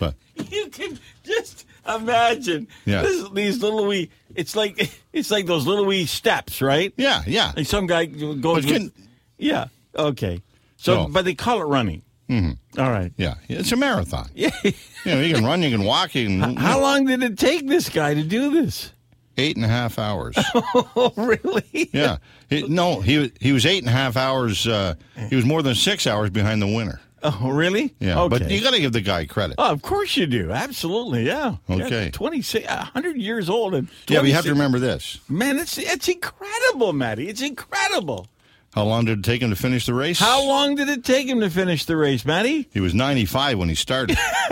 But 0.00 0.14
you 0.50 0.66
can 0.68 0.98
just 1.24 1.64
imagine 1.88 2.68
Yeah. 2.84 3.02
this, 3.02 3.28
these 3.30 3.62
little 3.62 3.86
wee. 3.86 4.10
It's 4.34 4.54
like 4.56 4.90
it's 5.12 5.30
like 5.30 5.46
those 5.46 5.66
little 5.66 5.86
wee 5.86 6.06
steps, 6.06 6.60
right? 6.62 6.92
yeah, 6.96 7.22
yeah. 7.26 7.52
Like 7.56 7.66
some 7.66 7.86
guy 7.86 8.06
goes. 8.06 8.36
But 8.40 8.64
with- 8.64 8.92
yeah. 9.38 9.66
Okay. 9.96 10.42
So, 10.76 11.04
So- 11.06 11.08
but 11.08 11.24
they 11.24 11.34
call 11.34 11.60
it 11.60 11.64
running. 11.66 12.02
Mm-hmm. 12.28 12.80
right. 12.80 13.12
Yeah, 13.16 13.34
it's 13.48 13.70
a 13.70 13.76
marathon. 13.76 14.28
Yeah. 14.34 14.50
You 14.64 14.72
know, 15.06 15.20
you 15.20 15.32
can 15.34 15.44
run, 15.44 15.62
you 15.62 15.70
can 15.70 15.84
walk, 15.84 16.12
you 16.16 16.26
can. 16.26 16.56
How 16.56 16.80
long 16.80 17.04
did 17.04 17.22
it 17.22 17.38
take 17.38 17.68
this 17.68 17.88
guy 17.88 18.14
to 18.14 18.22
do 18.24 18.50
this? 18.50 18.92
Eight 19.38 19.54
and 19.54 19.64
a 19.64 19.68
half 19.68 19.96
hours. 19.98 20.36
Oh, 20.98 21.12
really? 21.16 21.88
Yeah. 21.92 22.16
He, 22.50 22.62
no, 22.66 23.00
he 23.00 23.30
he 23.40 23.52
was 23.52 23.64
eight 23.64 23.78
and 23.82 23.88
a 23.88 23.92
half 23.92 24.16
hours. 24.16 24.66
Uh, 24.66 24.94
he 25.28 25.36
was 25.36 25.44
more 25.44 25.62
than 25.62 25.74
six 25.76 26.06
hours 26.06 26.30
behind 26.30 26.60
the 26.60 26.66
winner. 26.66 27.00
Oh, 27.42 27.50
really? 27.50 27.94
Yeah, 28.00 28.20
Okay. 28.22 28.38
but 28.38 28.50
you 28.50 28.62
got 28.62 28.72
to 28.74 28.80
give 28.80 28.92
the 28.92 29.00
guy 29.00 29.24
credit. 29.26 29.56
Oh, 29.58 29.70
of 29.70 29.82
course 29.82 30.16
you 30.16 30.26
do. 30.26 30.52
Absolutely, 30.52 31.24
yeah. 31.26 31.56
Okay. 31.68 32.04
Yeah, 32.06 32.10
26, 32.10 32.66
100 32.66 33.16
years 33.16 33.48
old. 33.50 33.74
And 33.74 33.88
yeah, 34.08 34.20
but 34.20 34.26
you 34.28 34.34
have 34.34 34.44
to 34.44 34.50
remember 34.52 34.78
this. 34.78 35.18
Man, 35.28 35.58
it's, 35.58 35.76
it's 35.78 36.08
incredible, 36.08 36.92
Matty. 36.92 37.28
It's 37.28 37.42
incredible. 37.42 38.28
How 38.74 38.84
long 38.84 39.06
did 39.06 39.20
it 39.20 39.24
take 39.24 39.40
him 39.40 39.48
to 39.50 39.56
finish 39.56 39.86
the 39.86 39.94
race? 39.94 40.18
How 40.18 40.46
long 40.46 40.74
did 40.74 40.88
it 40.90 41.02
take 41.02 41.26
him 41.26 41.40
to 41.40 41.48
finish 41.48 41.86
the 41.86 41.96
race, 41.96 42.26
Matty? 42.26 42.68
He 42.72 42.80
was 42.80 42.94
95 42.94 43.58
when 43.58 43.70
he 43.70 43.74
started. 43.74 44.18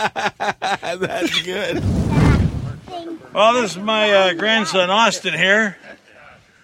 That's 0.00 1.42
good. 1.42 1.82
Well, 3.32 3.54
this 3.54 3.72
is 3.72 3.78
my 3.78 4.10
uh, 4.12 4.32
grandson 4.34 4.90
Austin 4.90 5.34
here. 5.34 5.76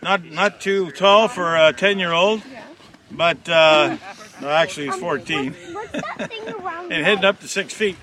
Not 0.02 0.24
not 0.24 0.60
too 0.60 0.90
tall 0.90 1.28
for 1.28 1.54
a 1.56 1.72
ten 1.72 1.98
year 1.98 2.12
old, 2.12 2.42
but 3.10 3.48
uh, 3.48 3.96
no, 4.40 4.48
actually 4.48 4.86
he's 4.86 4.96
fourteen 4.96 5.52
What's 5.72 5.92
that 5.92 6.28
thing 6.30 6.48
around 6.54 6.92
and 6.92 7.04
heading 7.04 7.24
up 7.24 7.40
to 7.40 7.48
six 7.48 7.72
feet. 7.74 7.96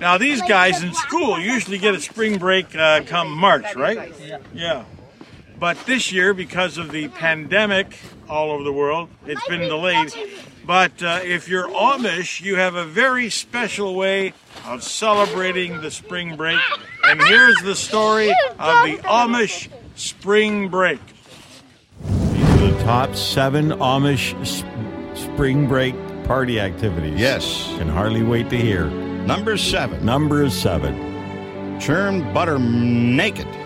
Now 0.00 0.18
these 0.18 0.42
guys 0.42 0.82
in 0.82 0.92
school 0.94 1.38
usually 1.38 1.78
get 1.78 1.94
a 1.94 2.00
spring 2.00 2.38
break 2.38 2.74
uh, 2.76 3.02
come 3.04 3.30
March, 3.30 3.74
right? 3.74 4.12
Yeah. 4.52 4.84
But 5.58 5.78
this 5.86 6.12
year, 6.12 6.34
because 6.34 6.76
of 6.76 6.90
the 6.92 7.08
pandemic 7.08 7.98
all 8.28 8.50
over 8.50 8.62
the 8.62 8.72
world, 8.74 9.08
it's 9.26 9.46
been 9.48 9.62
delayed. 9.70 10.12
But 10.66 11.02
uh, 11.02 11.20
if 11.22 11.48
you're 11.48 11.66
Amish, 11.68 12.42
you 12.42 12.56
have 12.56 12.74
a 12.74 12.84
very 12.84 13.30
special 13.30 13.94
way 13.94 14.34
of 14.66 14.82
celebrating 14.82 15.80
the 15.80 15.90
spring 15.90 16.36
break. 16.36 16.60
And 17.04 17.22
here's 17.22 17.56
the 17.62 17.74
story 17.74 18.28
of 18.30 18.84
the 18.84 18.98
Amish 19.04 19.68
spring 19.94 20.68
break. 20.68 21.00
These 22.04 22.50
are 22.50 22.70
the 22.72 22.82
top 22.82 23.14
seven 23.14 23.70
Amish 23.70 24.38
s- 24.42 24.62
spring 25.36 25.68
break 25.68 25.94
party 26.24 26.58
activities. 26.58 27.20
yes. 27.20 27.66
Can 27.76 27.90
hardly 27.90 28.22
wait 28.22 28.48
to 28.48 28.56
hear. 28.56 28.86
Number 28.86 29.58
seven. 29.58 30.02
Number 30.02 30.48
seven. 30.48 31.78
Churn 31.78 32.32
butter 32.32 32.58
naked. 32.58 33.46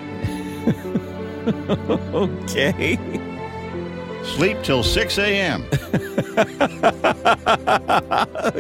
Okay. 2.13 2.99
Sleep 4.23 4.63
till 4.63 4.85
6 4.85 5.19
a.m. 5.19 5.65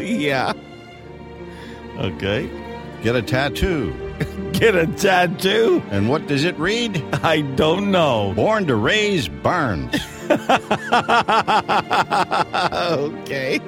yeah. 0.02 0.52
Okay. 1.98 2.48
Get 3.02 3.16
a 3.16 3.22
tattoo. 3.22 3.94
Get 4.52 4.74
a 4.74 4.86
tattoo? 4.86 5.82
And 5.90 6.08
what 6.10 6.26
does 6.26 6.44
it 6.44 6.58
read? 6.58 7.02
I 7.22 7.40
don't 7.40 7.90
know. 7.90 8.34
Born 8.34 8.66
to 8.66 8.76
raise 8.76 9.26
barns. 9.26 9.94
okay. 13.10 13.58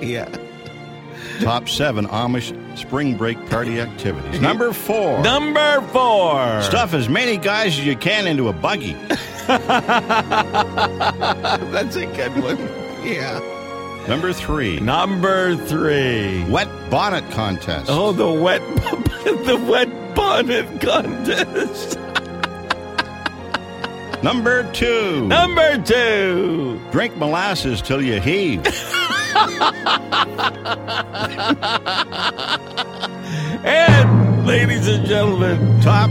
yeah. 0.06 0.28
Top 1.40 1.68
seven 1.68 2.06
Amish 2.08 2.52
spring 2.78 3.16
break 3.16 3.38
party 3.48 3.80
activities. 3.80 4.40
Number 4.40 4.72
four. 4.72 5.22
Number 5.22 5.80
four. 5.92 6.60
Stuff 6.62 6.92
as 6.92 7.08
many 7.08 7.36
guys 7.38 7.78
as 7.78 7.86
you 7.86 7.96
can 7.96 8.26
into 8.26 8.48
a 8.48 8.52
buggy. 8.52 8.92
That's 11.72 11.96
a 11.96 12.06
good 12.06 12.36
one. 12.42 12.58
Yeah. 13.02 13.40
Number 14.08 14.32
three. 14.32 14.78
Number 14.78 15.56
three. 15.56 16.44
Wet 16.44 16.68
bonnet 16.90 17.28
contest. 17.32 17.90
Oh, 17.90 18.12
the 18.12 18.30
wet, 18.30 18.60
the 19.24 19.56
wet 19.68 20.14
bonnet 20.14 20.80
contest. 20.80 21.98
Number 24.22 24.70
two. 24.72 25.26
Number 25.26 25.82
two. 25.82 26.80
Drink 26.92 27.16
molasses 27.16 27.82
till 27.82 28.00
you 28.00 28.20
heave. 28.20 28.64
and, 33.64 34.46
ladies 34.46 34.86
and 34.86 35.04
gentlemen, 35.04 35.80
top 35.80 36.10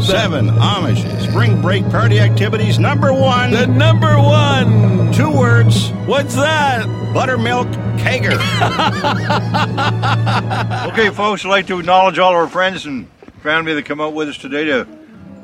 seven 0.00 0.48
Amish 0.48 1.28
spring 1.28 1.60
break 1.60 1.88
party 1.90 2.18
activities. 2.18 2.78
Number 2.78 3.12
one. 3.12 3.50
The 3.50 3.66
number 3.66 4.16
one. 4.16 5.12
Two 5.12 5.30
words. 5.30 5.90
What's 6.06 6.34
that? 6.34 6.86
Buttermilk 7.14 7.68
Kegger. 7.98 8.36
okay, 10.92 11.10
folks, 11.10 11.44
I'd 11.44 11.48
like 11.48 11.66
to 11.68 11.80
acknowledge 11.80 12.18
all 12.18 12.32
our 12.32 12.48
friends 12.48 12.86
and 12.86 13.08
family 13.42 13.74
that 13.74 13.84
come 13.84 14.00
out 14.00 14.12
with 14.12 14.28
us 14.28 14.38
today 14.38 14.64
to 14.64 14.86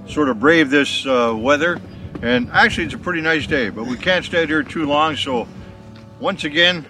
sort 0.06 0.28
of 0.28 0.38
brave 0.38 0.70
this 0.70 1.06
uh, 1.06 1.34
weather. 1.36 1.80
And 2.22 2.50
actually, 2.52 2.84
it's 2.84 2.94
a 2.94 2.98
pretty 2.98 3.20
nice 3.20 3.46
day, 3.46 3.70
but 3.70 3.86
we 3.86 3.96
can't 3.96 4.24
stay 4.24 4.46
here 4.46 4.62
too 4.62 4.86
long. 4.86 5.16
So, 5.16 5.48
once 6.20 6.44
again, 6.44 6.86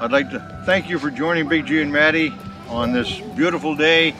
I'd 0.00 0.12
like 0.12 0.30
to 0.30 0.62
thank 0.64 0.88
you 0.88 0.98
for 0.98 1.10
joining 1.10 1.48
Big 1.48 1.66
G 1.66 1.82
and 1.82 1.92
Matty 1.92 2.32
on 2.68 2.92
this 2.92 3.20
beautiful 3.34 3.74
day. 3.74 4.14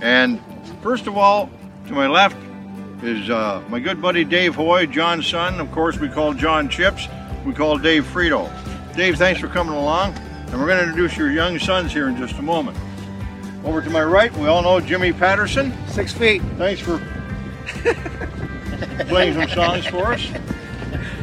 And 0.00 0.40
first 0.82 1.06
of 1.06 1.16
all, 1.16 1.50
to 1.86 1.92
my 1.92 2.06
left 2.06 2.36
is 3.02 3.28
uh, 3.28 3.62
my 3.68 3.78
good 3.78 4.00
buddy 4.00 4.24
Dave 4.24 4.54
Hoy, 4.54 4.86
John's 4.86 5.26
son. 5.26 5.60
Of 5.60 5.70
course, 5.70 5.98
we 5.98 6.08
call 6.08 6.32
John 6.32 6.68
Chips. 6.68 7.08
We 7.44 7.52
call 7.52 7.76
Dave 7.76 8.04
Frito. 8.04 8.50
Dave, 8.96 9.16
thanks 9.16 9.40
for 9.40 9.48
coming 9.48 9.74
along. 9.74 10.14
And 10.48 10.60
we're 10.60 10.66
going 10.66 10.78
to 10.78 10.84
introduce 10.84 11.16
your 11.16 11.30
young 11.30 11.58
sons 11.58 11.92
here 11.92 12.08
in 12.08 12.16
just 12.16 12.38
a 12.38 12.42
moment. 12.42 12.78
Over 13.64 13.82
to 13.82 13.90
my 13.90 14.02
right, 14.02 14.32
we 14.36 14.46
all 14.46 14.62
know 14.62 14.80
Jimmy 14.80 15.12
Patterson. 15.12 15.74
Six 15.88 16.12
feet. 16.12 16.42
Thanks 16.56 16.80
for 16.80 16.98
playing 19.06 19.34
some 19.34 19.48
songs 19.48 19.84
for 19.86 20.12
us. 20.12 20.26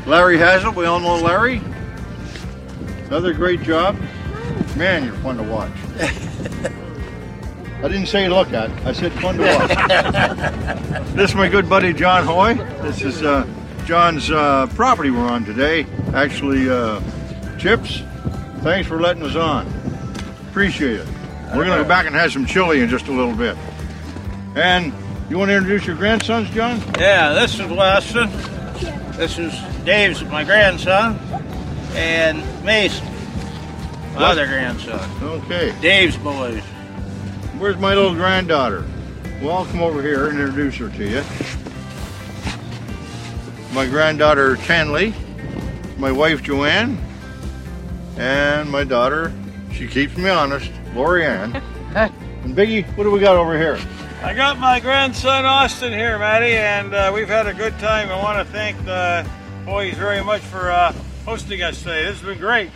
Larry 0.05 0.37
Haslet, 0.37 0.75
we 0.75 0.85
all 0.85 0.99
know 0.99 1.17
Larry. 1.17 1.61
Another 3.07 3.33
great 3.33 3.61
job. 3.61 3.95
Man, 4.75 5.05
you're 5.05 5.13
fun 5.15 5.37
to 5.37 5.43
watch. 5.43 5.71
I 7.83 7.87
didn't 7.87 8.05
say 8.07 8.29
look 8.29 8.53
at, 8.53 8.69
I 8.85 8.91
said 8.93 9.11
fun 9.13 9.37
to 9.37 9.43
watch. 9.43 11.05
this 11.15 11.31
is 11.31 11.35
my 11.35 11.49
good 11.49 11.67
buddy 11.67 11.93
John 11.93 12.23
Hoy. 12.25 12.53
This 12.83 13.01
is 13.01 13.23
uh, 13.23 13.47
John's 13.85 14.29
uh, 14.29 14.67
property 14.75 15.09
we're 15.09 15.27
on 15.27 15.43
today. 15.45 15.87
Actually, 16.13 16.69
uh, 16.69 17.01
Chips, 17.57 18.03
thanks 18.59 18.87
for 18.87 18.99
letting 19.01 19.23
us 19.23 19.35
on. 19.35 19.65
Appreciate 20.49 20.99
it. 20.99 21.07
We're 21.55 21.65
going 21.65 21.77
to 21.77 21.83
go 21.83 21.87
back 21.87 22.05
and 22.05 22.15
have 22.15 22.31
some 22.31 22.45
chili 22.45 22.81
in 22.81 22.89
just 22.89 23.07
a 23.07 23.11
little 23.11 23.35
bit. 23.35 23.57
And 24.55 24.93
you 25.29 25.39
want 25.39 25.49
to 25.49 25.55
introduce 25.57 25.87
your 25.87 25.95
grandsons, 25.95 26.49
John? 26.51 26.79
Yeah, 26.99 27.33
this 27.33 27.55
is 27.59 27.65
Weston. 27.67 28.29
This 29.17 29.39
is 29.39 29.53
Dave's 29.83 30.23
my 30.25 30.43
grandson, 30.43 31.17
and 31.95 32.37
Mason, 32.63 33.05
my 34.13 34.21
What? 34.21 34.31
other 34.31 34.45
grandson. 34.45 34.99
Okay. 35.23 35.73
Dave's 35.81 36.17
boys. 36.17 36.63
Where's 37.61 37.77
my 37.77 37.93
little 37.93 38.15
granddaughter? 38.15 38.83
Well, 39.39 39.57
I'll 39.57 39.65
come 39.67 39.83
over 39.83 40.01
here 40.01 40.29
and 40.29 40.39
introduce 40.39 40.77
her 40.77 40.89
to 40.89 41.07
you. 41.07 41.23
My 43.71 43.85
granddaughter, 43.85 44.55
Tanley, 44.55 45.13
my 45.95 46.11
wife, 46.11 46.41
Joanne, 46.41 46.97
and 48.17 48.67
my 48.67 48.83
daughter, 48.83 49.31
she 49.71 49.87
keeps 49.87 50.17
me 50.17 50.27
honest, 50.27 50.71
Lori 50.95 51.23
Ann. 51.23 51.55
and 51.95 52.57
Biggie, 52.57 52.83
what 52.97 53.03
do 53.03 53.11
we 53.11 53.19
got 53.19 53.37
over 53.37 53.55
here? 53.55 53.79
I 54.23 54.33
got 54.33 54.57
my 54.57 54.79
grandson 54.79 55.45
Austin 55.45 55.93
here, 55.93 56.17
Matty, 56.17 56.53
and 56.53 56.95
uh, 56.95 57.11
we've 57.13 57.29
had 57.29 57.45
a 57.45 57.53
good 57.53 57.77
time. 57.77 58.09
I 58.09 58.15
want 58.15 58.39
to 58.39 58.51
thank 58.51 58.75
the 58.85 59.23
boys 59.67 59.93
very 59.97 60.23
much 60.23 60.41
for 60.41 60.71
uh, 60.71 60.91
hosting 61.25 61.61
us 61.61 61.77
today. 61.77 62.05
This 62.05 62.21
has 62.21 62.27
been 62.27 62.39
great. 62.39 62.71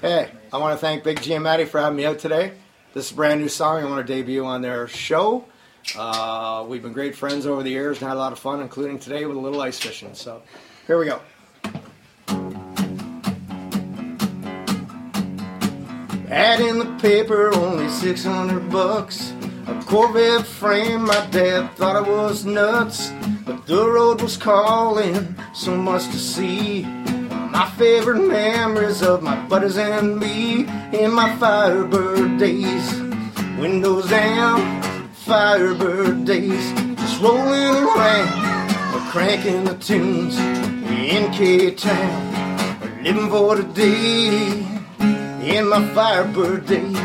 Hey, 0.00 0.30
I 0.54 0.56
want 0.56 0.72
to 0.72 0.80
thank 0.80 1.04
Big 1.04 1.20
G 1.20 1.34
and 1.34 1.44
Matty 1.44 1.66
for 1.66 1.82
having 1.82 1.98
me 1.98 2.06
out 2.06 2.18
today. 2.18 2.52
This 2.94 3.06
is 3.06 3.12
brand 3.16 3.40
new 3.40 3.48
song 3.48 3.82
I 3.82 3.86
want 3.86 4.06
to 4.06 4.12
debut 4.14 4.44
on 4.44 4.62
their 4.62 4.86
show. 4.86 5.46
Uh, 5.98 6.64
we've 6.68 6.80
been 6.80 6.92
great 6.92 7.16
friends 7.16 7.44
over 7.44 7.60
the 7.60 7.70
years 7.70 7.98
and 7.98 8.06
had 8.06 8.16
a 8.16 8.20
lot 8.20 8.30
of 8.30 8.38
fun, 8.38 8.60
including 8.60 9.00
today 9.00 9.26
with 9.26 9.36
a 9.36 9.40
little 9.40 9.60
ice 9.60 9.80
fishing. 9.80 10.14
So 10.14 10.42
here 10.86 10.96
we 10.96 11.06
go. 11.06 11.20
Ad 16.28 16.60
in 16.60 16.78
the 16.78 16.96
paper, 17.02 17.52
only 17.56 17.88
600 17.88 18.70
bucks. 18.70 19.32
A 19.66 19.82
Corvette 19.86 20.46
frame, 20.46 21.06
my 21.06 21.26
dad 21.32 21.74
thought 21.74 21.96
I 21.96 22.08
was 22.08 22.44
nuts. 22.44 23.10
But 23.44 23.66
the 23.66 23.90
road 23.90 24.22
was 24.22 24.36
calling, 24.36 25.34
so 25.52 25.76
much 25.76 26.04
to 26.12 26.16
see. 26.16 26.84
My 26.84 27.68
favorite 27.76 28.24
memories 28.24 29.02
of 29.02 29.20
my 29.20 29.34
buddies 29.48 29.78
and 29.78 30.16
me 30.16 30.66
in 30.94 31.12
my 31.12 31.34
Firebird 31.36 32.38
days. 32.38 33.00
Windows 33.58 34.08
down, 34.08 34.82
Firebird 35.12 36.24
days. 36.24 36.72
Just 36.96 37.20
rolling 37.20 37.84
around, 37.84 38.94
or 38.94 39.00
cranking 39.10 39.64
the 39.64 39.74
tunes 39.76 40.38
in 40.38 41.32
K-Town. 41.32 43.02
Living 43.02 43.28
for 43.28 43.56
today 43.56 44.64
in 45.42 45.68
my 45.68 45.84
Firebird 45.94 46.66
days. 46.66 46.98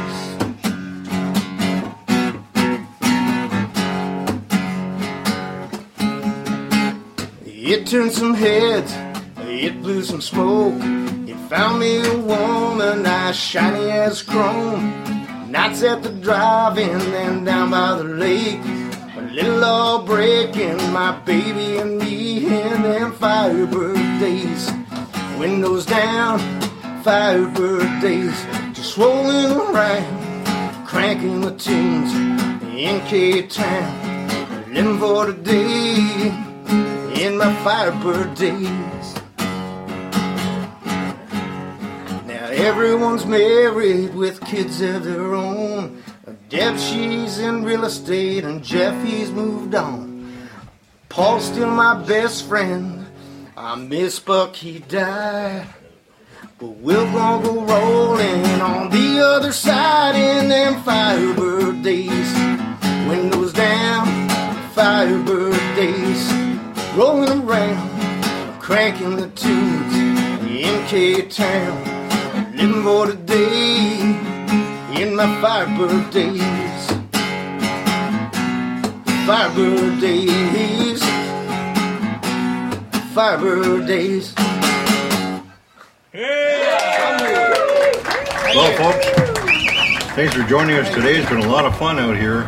It 7.72 7.86
turned 7.86 8.12
some 8.12 8.34
heads, 8.34 8.94
it 9.38 9.82
blew 9.82 10.04
some 10.04 10.22
smoke. 10.22 11.09
Found 11.50 11.80
me 11.80 11.98
a 12.06 12.16
woman, 12.16 13.08
eyes 13.08 13.36
shiny 13.36 13.90
as 13.90 14.22
chrome. 14.22 14.94
Nights 15.50 15.82
at 15.82 16.04
the 16.04 16.12
drive-in, 16.12 17.00
then 17.00 17.44
down 17.44 17.72
by 17.72 17.96
the 17.96 18.04
lake. 18.04 18.60
A 19.18 19.22
little 19.34 19.66
all 19.66 20.04
breaking, 20.04 20.78
my 20.94 21.20
baby 21.26 21.78
and 21.78 21.98
me 21.98 22.46
in 22.46 22.84
them 22.84 23.14
Firebird 23.14 23.96
days. 24.20 24.70
Windows 25.40 25.88
down, 25.88 26.38
Firebird 27.02 28.00
days. 28.00 28.46
Just 28.74 28.96
rolling 28.96 29.58
around, 29.58 30.46
cranking 30.86 31.42
the 31.42 31.56
tunes 31.56 32.14
in 32.78 33.02
K-Town. 33.08 34.72
Living 34.72 35.00
for 35.00 35.26
today 35.26 36.28
in 37.26 37.40
my 37.40 37.52
Firebird 37.64 38.36
days. 38.36 39.19
Everyone's 42.60 43.26
married 43.26 44.14
with 44.14 44.42
kids 44.42 44.82
of 44.82 45.04
their 45.04 45.34
own. 45.34 46.04
Deb, 46.50 46.78
she's 46.78 47.40
in 47.40 47.64
real 47.64 47.86
estate, 47.86 48.44
and 48.44 48.64
Jeff, 48.64 49.02
he's 49.06 49.32
moved 49.32 49.76
on. 49.76 50.50
Paul's 51.08 51.46
still 51.46 51.70
my 51.70 52.04
best 52.04 52.48
friend. 52.48 53.06
I 53.56 53.76
miss 53.76 54.20
Buck, 54.20 54.56
he 54.56 54.80
died. 54.80 55.68
But 56.60 56.72
we're 56.78 57.12
gonna 57.14 57.44
go 57.44 57.64
rolling 57.64 58.62
on 58.62 58.90
the 58.90 59.26
other 59.26 59.54
side 59.54 60.16
in 60.16 60.50
them 60.50 60.84
Firebird 60.84 61.82
days. 61.82 62.34
Windows 63.08 63.54
down, 63.54 64.06
Firebird 64.72 65.60
days. 65.76 66.34
Rolling 66.96 67.44
around, 67.44 68.60
cranking 68.60 69.16
the 69.16 69.30
tunes 69.30 69.96
in 70.50 70.86
K-Town. 72.60 72.68
Living 72.68 72.84
for 72.84 73.08
today 73.08 74.00
in 75.02 75.16
my 75.16 75.42
Firebird 75.42 76.12
days. 76.12 76.92
Firebird 79.26 80.02
days. 80.02 81.02
Firebird 83.14 83.88
days. 83.88 84.34
Well, 88.56 88.72
folks, 88.78 89.06
thanks 90.16 90.34
for 90.34 90.44
joining 90.44 90.76
us 90.78 90.94
today. 90.94 91.16
It's 91.18 91.30
been 91.30 91.40
a 91.40 91.48
lot 91.48 91.66
of 91.66 91.78
fun 91.78 92.00
out 92.00 92.18
here 92.18 92.44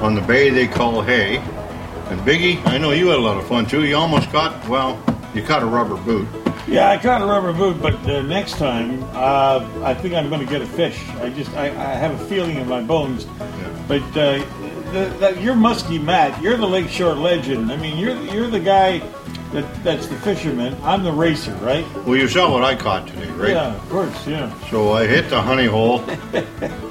on 0.00 0.14
the 0.14 0.20
bay 0.22 0.50
they 0.50 0.66
call 0.66 1.00
Hay. 1.02 1.38
And 1.38 2.20
Biggie, 2.20 2.64
I 2.66 2.76
know 2.76 2.90
you 2.90 3.08
had 3.08 3.18
a 3.18 3.22
lot 3.22 3.38
of 3.38 3.46
fun 3.46 3.64
too. 3.64 3.84
You 3.84 3.96
almost 3.96 4.30
got, 4.30 4.68
well, 4.68 5.02
you 5.32 5.42
caught 5.42 5.62
a 5.62 5.66
rubber 5.66 5.96
boot. 5.96 6.28
Yeah, 6.66 6.88
I 6.88 6.96
caught 6.96 7.20
a 7.20 7.26
rubber 7.26 7.52
boot, 7.52 7.80
but 7.82 7.94
uh, 8.08 8.22
next 8.22 8.56
time 8.56 9.02
uh, 9.12 9.68
I 9.82 9.92
think 9.94 10.14
I'm 10.14 10.30
going 10.30 10.40
to 10.40 10.50
get 10.50 10.62
a 10.62 10.66
fish. 10.66 10.98
I 11.16 11.28
just 11.28 11.52
I, 11.52 11.66
I 11.66 11.94
have 11.94 12.18
a 12.18 12.24
feeling 12.26 12.56
in 12.56 12.66
my 12.66 12.80
bones. 12.80 13.26
But 13.86 14.02
uh, 14.16 14.38
the, 14.92 15.14
the, 15.20 15.38
you're 15.42 15.54
Muskie 15.54 16.02
Matt. 16.02 16.40
You're 16.40 16.56
the 16.56 16.66
Lakeshore 16.66 17.14
legend. 17.14 17.70
I 17.70 17.76
mean, 17.76 17.98
you're 17.98 18.18
you're 18.32 18.46
the 18.46 18.60
guy 18.60 19.00
that, 19.54 19.84
that's 19.84 20.08
the 20.08 20.16
fisherman. 20.16 20.76
I'm 20.82 21.04
the 21.04 21.12
racer, 21.12 21.54
right? 21.54 21.86
Well, 22.04 22.16
you 22.16 22.28
saw 22.28 22.52
what 22.52 22.64
I 22.64 22.74
caught 22.74 23.06
today, 23.06 23.30
right? 23.30 23.50
Yeah, 23.50 23.74
of 23.74 23.88
course, 23.88 24.26
yeah. 24.26 24.52
So 24.68 24.92
I 24.92 25.06
hit 25.06 25.30
the 25.30 25.40
honey 25.40 25.66
hole 25.66 26.00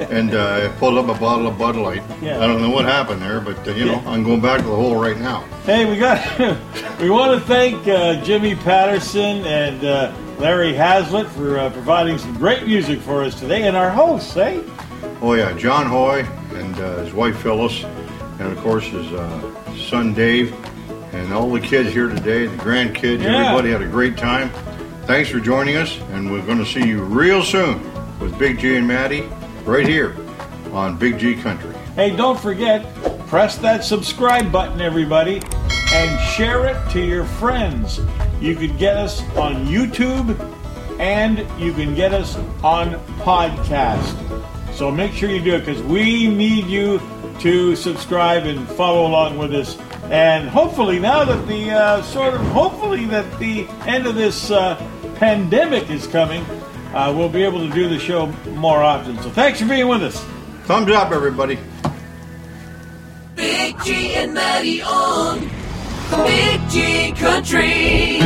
and 0.09 0.33
uh, 0.33 0.61
I 0.63 0.79
pulled 0.79 0.97
up 0.97 1.13
a 1.15 1.19
bottle 1.19 1.47
of 1.47 1.57
Bud 1.57 1.75
Light. 1.75 2.01
Yeah. 2.21 2.39
I 2.41 2.47
don't 2.47 2.61
know 2.61 2.69
what 2.69 2.85
happened 2.85 3.21
there, 3.21 3.41
but 3.41 3.67
uh, 3.67 3.71
you 3.71 3.85
know, 3.85 4.01
I'm 4.05 4.23
going 4.23 4.39
back 4.39 4.61
to 4.61 4.65
the 4.65 4.75
hole 4.75 4.95
right 4.95 5.17
now. 5.17 5.41
Hey, 5.65 5.83
we 5.83 5.97
got. 5.99 6.19
we 7.01 7.09
want 7.09 7.37
to 7.37 7.45
thank 7.45 7.85
uh, 7.87 8.23
Jimmy 8.23 8.55
Patterson 8.55 9.45
and 9.45 9.83
uh, 9.83 10.13
Larry 10.39 10.71
Haslet 10.71 11.27
for 11.31 11.59
uh, 11.59 11.69
providing 11.69 12.17
some 12.17 12.33
great 12.35 12.65
music 12.65 13.01
for 13.01 13.23
us 13.23 13.37
today, 13.37 13.67
and 13.67 13.75
our 13.75 13.89
hosts, 13.89 14.37
eh? 14.37 14.63
Oh 15.21 15.33
yeah, 15.33 15.51
John 15.57 15.85
Hoy 15.85 16.25
and 16.53 16.75
uh, 16.79 16.97
his 17.03 17.13
wife 17.13 17.37
Phyllis, 17.41 17.83
and 18.39 18.41
of 18.41 18.57
course 18.59 18.85
his 18.85 19.11
uh, 19.11 19.75
son 19.75 20.13
Dave, 20.13 20.55
and 21.13 21.31
all 21.31 21.49
the 21.51 21.59
kids 21.59 21.93
here 21.93 22.07
today, 22.07 22.47
the 22.47 22.57
grandkids. 22.57 23.21
Yeah. 23.21 23.45
Everybody 23.45 23.71
had 23.71 23.81
a 23.81 23.87
great 23.87 24.17
time. 24.17 24.49
Thanks 25.05 25.29
for 25.29 25.39
joining 25.39 25.75
us, 25.77 25.99
and 26.11 26.31
we're 26.31 26.45
going 26.45 26.57
to 26.57 26.65
see 26.65 26.87
you 26.87 27.03
real 27.03 27.43
soon 27.43 27.81
with 28.19 28.37
Big 28.39 28.59
G 28.59 28.75
and 28.75 28.87
Matty 28.87 29.21
right 29.63 29.87
here 29.87 30.15
on 30.71 30.97
Big 30.97 31.19
G 31.19 31.35
Country. 31.35 31.73
Hey, 31.95 32.15
don't 32.15 32.39
forget, 32.39 32.93
press 33.27 33.57
that 33.57 33.83
subscribe 33.83 34.51
button, 34.51 34.81
everybody, 34.81 35.41
and 35.93 36.29
share 36.31 36.65
it 36.65 36.91
to 36.91 37.05
your 37.05 37.25
friends. 37.25 37.99
You 38.41 38.55
can 38.55 38.75
get 38.77 38.97
us 38.97 39.21
on 39.37 39.67
YouTube 39.67 40.39
and 40.99 41.39
you 41.61 41.73
can 41.73 41.93
get 41.93 42.13
us 42.13 42.35
on 42.63 42.93
podcast. 43.19 44.13
So 44.73 44.89
make 44.89 45.11
sure 45.13 45.29
you 45.29 45.41
do 45.41 45.55
it 45.55 45.65
because 45.65 45.81
we 45.83 46.27
need 46.27 46.65
you 46.65 46.99
to 47.39 47.75
subscribe 47.75 48.45
and 48.45 48.67
follow 48.69 49.05
along 49.07 49.37
with 49.37 49.53
us. 49.53 49.77
And 50.11 50.49
hopefully, 50.49 50.99
now 50.99 51.23
that 51.25 51.47
the 51.47 51.71
uh, 51.71 52.01
sort 52.03 52.33
of 52.33 52.41
hopefully 52.47 53.05
that 53.07 53.39
the 53.39 53.67
end 53.87 54.05
of 54.05 54.15
this 54.15 54.51
uh, 54.51 54.75
pandemic 55.15 55.89
is 55.89 56.05
coming, 56.07 56.43
uh, 56.93 57.13
we'll 57.15 57.29
be 57.29 57.43
able 57.43 57.59
to 57.67 57.73
do 57.73 57.89
the 57.89 57.99
show 57.99 58.27
more 58.51 58.83
often. 58.83 59.17
So 59.23 59.29
thanks 59.29 59.59
for 59.59 59.67
being 59.67 59.87
with 59.87 60.03
us. 60.03 60.23
Thumbs 60.65 60.91
up, 60.91 61.11
everybody. 61.11 61.57
Big 63.35 63.75
G 63.83 64.13
and 64.15 64.33
Matty 64.33 64.81
on 64.81 65.49
Big 66.25 66.61
G 66.69 67.11
Country. 67.13 68.19